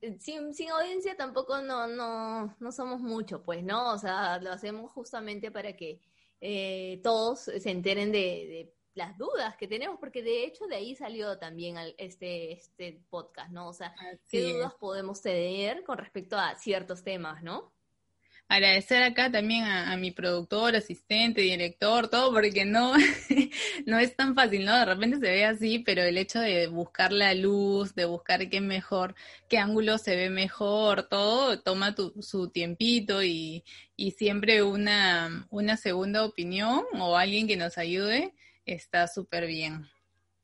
eh, 0.00 0.16
sin, 0.18 0.54
sin 0.54 0.70
audiencia 0.70 1.16
tampoco 1.16 1.60
no, 1.60 1.86
no, 1.86 2.56
no 2.58 2.72
somos 2.72 3.00
mucho, 3.02 3.42
pues, 3.42 3.62
¿no? 3.62 3.92
O 3.92 3.98
sea, 3.98 4.38
lo 4.38 4.50
hacemos 4.50 4.90
justamente 4.92 5.50
para 5.50 5.74
que 5.76 6.00
eh, 6.40 7.00
todos 7.02 7.40
se 7.40 7.70
enteren 7.70 8.12
de, 8.12 8.18
de 8.18 8.74
las 8.96 9.16
dudas 9.18 9.56
que 9.56 9.68
tenemos, 9.68 9.98
porque 10.00 10.22
de 10.22 10.44
hecho 10.44 10.66
de 10.66 10.76
ahí 10.76 10.96
salió 10.96 11.38
también 11.38 11.76
este, 11.98 12.52
este 12.52 13.00
podcast, 13.10 13.50
¿no? 13.52 13.68
O 13.68 13.72
sea, 13.72 13.94
¿qué 14.28 14.54
dudas 14.54 14.74
podemos 14.74 15.20
tener 15.20 15.84
con 15.84 15.98
respecto 15.98 16.38
a 16.38 16.56
ciertos 16.56 17.04
temas, 17.04 17.42
¿no? 17.42 17.72
Agradecer 18.48 19.02
acá 19.02 19.30
también 19.30 19.64
a, 19.64 19.96
mi 19.96 20.12
productor, 20.12 20.76
asistente, 20.76 21.40
director, 21.40 22.08
todo, 22.08 22.32
porque 22.32 22.64
no, 22.64 22.94
no 23.86 23.98
es 23.98 24.14
tan 24.14 24.34
fácil, 24.34 24.64
¿no? 24.64 24.78
De 24.78 24.84
repente 24.84 25.16
se 25.16 25.32
ve 25.32 25.44
así, 25.44 25.80
pero 25.80 26.02
el 26.02 26.16
hecho 26.16 26.38
de 26.38 26.68
buscar 26.68 27.12
la 27.12 27.34
luz, 27.34 27.94
de 27.96 28.04
buscar 28.04 28.48
qué 28.48 28.60
mejor, 28.60 29.16
qué 29.48 29.58
ángulo 29.58 29.98
se 29.98 30.14
ve 30.14 30.30
mejor, 30.30 31.08
todo 31.08 31.60
toma 31.60 31.94
tu, 31.94 32.14
su 32.22 32.48
tiempito 32.48 33.22
y, 33.22 33.64
y 33.96 34.12
siempre 34.12 34.62
una, 34.62 35.48
una 35.50 35.76
segunda 35.76 36.24
opinión 36.24 36.84
o 36.98 37.16
alguien 37.16 37.48
que 37.48 37.56
nos 37.56 37.76
ayude 37.78 38.32
está 38.66 39.08
súper 39.08 39.46
bien. 39.46 39.86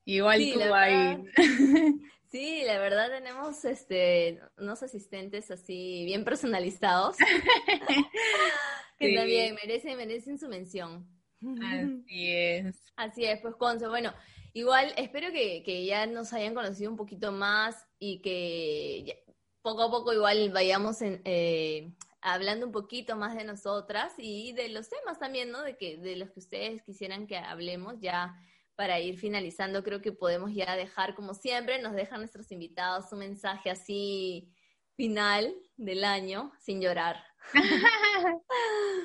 Igual 0.04 0.38
sí, 0.38 0.52
tú 0.54 0.74
ahí. 0.74 1.22
Sí, 2.32 2.62
la 2.64 2.78
verdad 2.78 3.10
tenemos 3.10 3.62
este 3.66 4.40
unos 4.56 4.82
asistentes 4.82 5.50
así 5.50 6.02
bien 6.06 6.24
personalizados 6.24 7.18
que 8.98 9.14
también 9.14 9.54
merecen, 9.54 9.98
merecen 9.98 10.38
su 10.38 10.48
mención. 10.48 11.06
Así 11.62 12.32
es. 12.32 12.80
Así 12.96 13.24
es, 13.26 13.38
pues 13.42 13.54
Conce, 13.56 13.86
bueno, 13.86 14.14
igual 14.54 14.94
espero 14.96 15.30
que, 15.30 15.62
que 15.62 15.84
ya 15.84 16.06
nos 16.06 16.32
hayan 16.32 16.54
conocido 16.54 16.90
un 16.90 16.96
poquito 16.96 17.32
más 17.32 17.86
y 17.98 18.22
que 18.22 19.22
poco 19.60 19.82
a 19.82 19.90
poco 19.90 20.14
igual 20.14 20.50
vayamos 20.52 21.02
en, 21.02 21.20
eh, 21.26 21.92
hablando 22.22 22.66
un 22.66 22.72
poquito 22.72 23.16
más 23.16 23.36
de 23.36 23.44
nosotras 23.44 24.12
y 24.16 24.52
de 24.52 24.68
los 24.68 24.88
temas 24.88 25.18
también, 25.18 25.50
¿no? 25.50 25.62
De 25.62 25.76
que 25.76 25.98
de 25.98 26.16
los 26.16 26.30
que 26.30 26.40
ustedes 26.40 26.82
quisieran 26.82 27.26
que 27.26 27.36
hablemos 27.36 28.00
ya 28.00 28.34
para 28.76 29.00
ir 29.00 29.18
finalizando, 29.18 29.82
creo 29.82 30.00
que 30.00 30.12
podemos 30.12 30.54
ya 30.54 30.76
dejar, 30.76 31.14
como 31.14 31.34
siempre, 31.34 31.82
nos 31.82 31.94
dejan 31.94 32.20
nuestros 32.20 32.50
invitados 32.52 33.12
un 33.12 33.18
mensaje 33.18 33.70
así 33.70 34.48
final 34.96 35.54
del 35.76 36.04
año, 36.04 36.52
sin 36.58 36.80
llorar. 36.80 37.16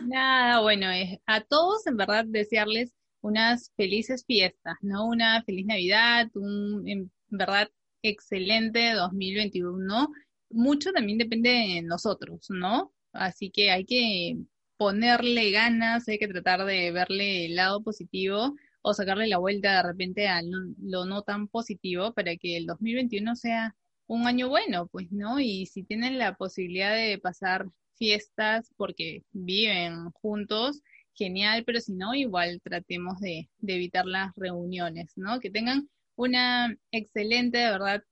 Nada, 0.07 0.61
bueno, 0.61 0.87
a 1.25 1.41
todos 1.41 1.85
en 1.87 1.97
verdad 1.97 2.25
desearles 2.25 2.93
unas 3.21 3.73
felices 3.75 4.23
fiestas, 4.25 4.75
¿no? 4.81 5.05
Una 5.05 5.43
feliz 5.43 5.65
Navidad, 5.65 6.29
un, 6.35 6.87
en 6.87 7.11
verdad, 7.29 7.69
excelente 8.03 8.93
2021. 8.93 10.07
Mucho 10.51 10.91
también 10.93 11.17
depende 11.17 11.49
de 11.49 11.81
nosotros, 11.81 12.45
¿no? 12.49 12.93
Así 13.17 13.51
que 13.51 13.71
hay 13.71 13.85
que 13.85 14.37
ponerle 14.77 15.51
ganas, 15.51 16.07
hay 16.07 16.19
que 16.19 16.27
tratar 16.27 16.65
de 16.65 16.91
verle 16.91 17.45
el 17.45 17.55
lado 17.55 17.83
positivo 17.83 18.55
o 18.81 18.93
sacarle 18.93 19.27
la 19.27 19.39
vuelta 19.39 19.77
de 19.77 19.83
repente 19.83 20.27
a 20.27 20.41
lo 20.43 21.05
no 21.05 21.23
tan 21.23 21.47
positivo 21.47 22.13
para 22.13 22.35
que 22.37 22.57
el 22.57 22.65
2021 22.67 23.35
sea 23.35 23.75
un 24.07 24.27
año 24.27 24.49
bueno, 24.49 24.87
pues, 24.87 25.11
¿no? 25.11 25.39
Y 25.39 25.65
si 25.65 25.83
tienen 25.83 26.17
la 26.17 26.35
posibilidad 26.35 26.95
de 26.95 27.19
pasar 27.19 27.65
fiestas 27.95 28.71
porque 28.77 29.23
viven 29.31 30.11
juntos, 30.11 30.81
genial, 31.13 31.63
pero 31.65 31.81
si 31.81 31.93
no, 31.93 32.13
igual 32.15 32.61
tratemos 32.63 33.19
de, 33.19 33.49
de 33.59 33.75
evitar 33.75 34.05
las 34.05 34.33
reuniones, 34.35 35.13
¿no? 35.15 35.39
Que 35.39 35.49
tengan 35.49 35.89
una 36.15 36.75
excelente, 36.91 37.57
de 37.59 37.71
verdad, 37.71 38.03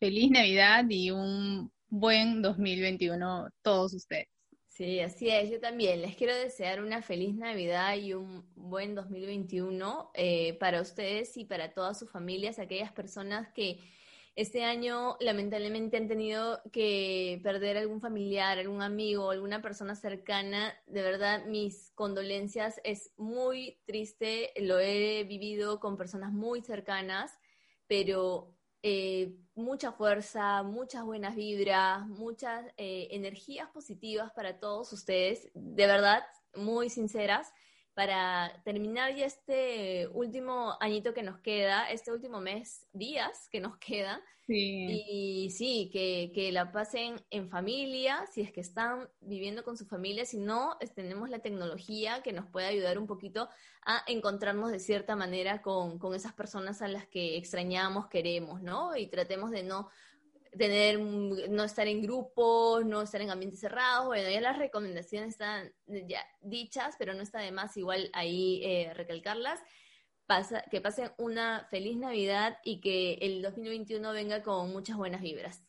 feliz 0.00 0.30
Navidad 0.30 0.84
y 0.88 1.10
un 1.10 1.72
buen 1.88 2.42
2021 2.42 3.48
todos 3.62 3.94
ustedes. 3.94 4.28
Sí, 4.78 5.00
así 5.00 5.28
es. 5.28 5.50
Yo 5.50 5.58
también 5.58 6.00
les 6.02 6.14
quiero 6.14 6.36
desear 6.36 6.80
una 6.80 7.02
feliz 7.02 7.34
Navidad 7.34 7.96
y 7.96 8.14
un 8.14 8.44
buen 8.54 8.94
2021 8.94 10.12
eh, 10.14 10.54
para 10.60 10.80
ustedes 10.80 11.36
y 11.36 11.44
para 11.44 11.72
todas 11.74 11.98
sus 11.98 12.08
familias, 12.08 12.60
aquellas 12.60 12.92
personas 12.92 13.48
que 13.52 13.80
este 14.36 14.62
año 14.62 15.16
lamentablemente 15.18 15.96
han 15.96 16.06
tenido 16.06 16.62
que 16.70 17.40
perder 17.42 17.76
algún 17.76 18.00
familiar, 18.00 18.56
algún 18.56 18.80
amigo, 18.80 19.32
alguna 19.32 19.60
persona 19.60 19.96
cercana. 19.96 20.72
De 20.86 21.02
verdad, 21.02 21.44
mis 21.46 21.90
condolencias. 21.96 22.80
Es 22.84 23.10
muy 23.16 23.80
triste, 23.84 24.52
lo 24.60 24.78
he 24.78 25.24
vivido 25.24 25.80
con 25.80 25.96
personas 25.96 26.32
muy 26.32 26.62
cercanas, 26.62 27.36
pero 27.88 28.56
eh, 28.82 29.34
mucha 29.54 29.92
fuerza, 29.92 30.62
muchas 30.62 31.04
buenas 31.04 31.34
vibras, 31.34 32.06
muchas 32.06 32.64
eh, 32.76 33.08
energías 33.10 33.68
positivas 33.70 34.32
para 34.32 34.58
todos 34.60 34.92
ustedes, 34.92 35.50
de 35.54 35.86
verdad, 35.86 36.22
muy 36.54 36.88
sinceras, 36.88 37.52
para 37.98 38.52
terminar 38.62 39.16
ya 39.16 39.26
este 39.26 40.06
último 40.12 40.76
añito 40.78 41.12
que 41.12 41.24
nos 41.24 41.40
queda, 41.40 41.90
este 41.90 42.12
último 42.12 42.40
mes, 42.40 42.86
días 42.92 43.48
que 43.50 43.60
nos 43.60 43.76
queda. 43.78 44.22
Y 44.46 45.50
sí, 45.50 45.90
que, 45.92 46.30
que, 46.32 46.52
la 46.52 46.70
pasen 46.70 47.16
en 47.30 47.50
familia, 47.50 48.24
si 48.32 48.40
es 48.40 48.52
que 48.52 48.60
están 48.60 49.08
viviendo 49.20 49.64
con 49.64 49.76
su 49.76 49.84
familia, 49.84 50.24
si 50.24 50.38
no, 50.38 50.78
tenemos 50.94 51.28
la 51.28 51.40
tecnología 51.40 52.22
que 52.22 52.32
nos 52.32 52.46
puede 52.46 52.68
ayudar 52.68 52.98
un 52.98 53.08
poquito 53.08 53.48
a 53.84 54.04
encontrarnos 54.06 54.70
de 54.70 54.78
cierta 54.78 55.16
manera 55.16 55.60
con, 55.60 55.98
con 55.98 56.14
esas 56.14 56.32
personas 56.32 56.80
a 56.82 56.88
las 56.88 57.06
que 57.08 57.36
extrañamos, 57.36 58.06
queremos, 58.06 58.62
¿no? 58.62 58.96
Y 58.96 59.08
tratemos 59.08 59.50
de 59.50 59.64
no 59.64 59.90
tener, 60.56 61.00
no 61.00 61.64
estar 61.64 61.86
en 61.86 62.02
grupos, 62.02 62.84
no 62.84 63.02
estar 63.02 63.20
en 63.20 63.30
ambientes 63.30 63.60
cerrados. 63.60 64.06
Bueno, 64.06 64.28
ya 64.30 64.40
las 64.40 64.58
recomendaciones 64.58 65.30
están 65.30 65.72
ya 65.86 66.24
dichas, 66.40 66.94
pero 66.98 67.14
no 67.14 67.22
está 67.22 67.40
de 67.40 67.52
más 67.52 67.76
igual 67.76 68.10
ahí 68.12 68.60
eh, 68.64 68.92
recalcarlas. 68.94 69.60
Pasa, 70.26 70.62
que 70.70 70.80
pasen 70.80 71.10
una 71.16 71.66
feliz 71.70 71.96
Navidad 71.96 72.58
y 72.62 72.80
que 72.80 73.14
el 73.22 73.40
2021 73.40 74.12
venga 74.12 74.42
con 74.42 74.70
muchas 74.70 74.96
buenas 74.96 75.22
vibras. 75.22 75.62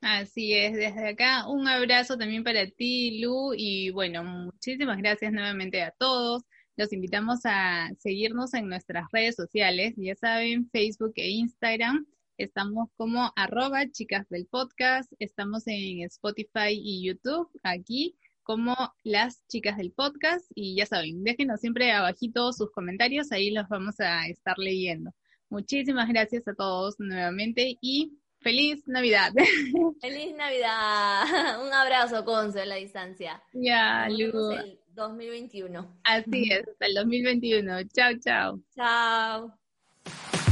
Así 0.00 0.52
es, 0.54 0.74
desde 0.74 1.08
acá 1.08 1.48
un 1.48 1.66
abrazo 1.66 2.18
también 2.18 2.44
para 2.44 2.66
ti, 2.66 3.20
Lu, 3.20 3.54
y 3.56 3.90
bueno, 3.90 4.22
muchísimas 4.22 4.98
gracias 4.98 5.32
nuevamente 5.32 5.82
a 5.82 5.92
todos. 5.92 6.42
Los 6.76 6.92
invitamos 6.92 7.40
a 7.44 7.90
seguirnos 7.98 8.52
en 8.52 8.68
nuestras 8.68 9.06
redes 9.12 9.36
sociales, 9.36 9.94
ya 9.96 10.14
saben, 10.16 10.68
Facebook 10.70 11.12
e 11.16 11.30
Instagram. 11.30 12.06
Estamos 12.36 12.88
como 12.96 13.32
arroba 13.36 13.88
chicas 13.90 14.28
del 14.28 14.46
podcast, 14.46 15.12
estamos 15.20 15.62
en 15.66 16.02
Spotify 16.02 16.70
y 16.70 17.06
YouTube, 17.06 17.48
aquí 17.62 18.16
como 18.42 18.74
las 19.04 19.46
chicas 19.46 19.76
del 19.76 19.92
podcast 19.92 20.44
y 20.54 20.76
ya 20.76 20.84
saben, 20.84 21.22
déjenos 21.22 21.60
siempre 21.60 21.92
abajito 21.92 22.52
sus 22.52 22.72
comentarios, 22.72 23.30
ahí 23.30 23.50
los 23.50 23.68
vamos 23.68 24.00
a 24.00 24.26
estar 24.26 24.58
leyendo. 24.58 25.12
Muchísimas 25.48 26.08
gracias 26.08 26.48
a 26.48 26.54
todos 26.54 26.96
nuevamente 26.98 27.78
y 27.80 28.18
feliz 28.40 28.82
Navidad. 28.86 29.32
Feliz 30.00 30.34
Navidad. 30.34 31.22
Un 31.64 31.72
abrazo, 31.72 32.24
Conce, 32.24 32.62
a 32.62 32.66
la 32.66 32.74
distancia. 32.74 33.42
Ya, 33.52 34.08
Lu. 34.08 34.50
el 34.50 34.80
2021. 34.88 36.00
Así 36.02 36.50
es, 36.50 36.68
hasta 36.68 36.86
el 36.86 36.94
2021. 36.94 37.84
Chao, 37.94 38.12
chao. 38.20 38.60
Chao. 38.74 40.43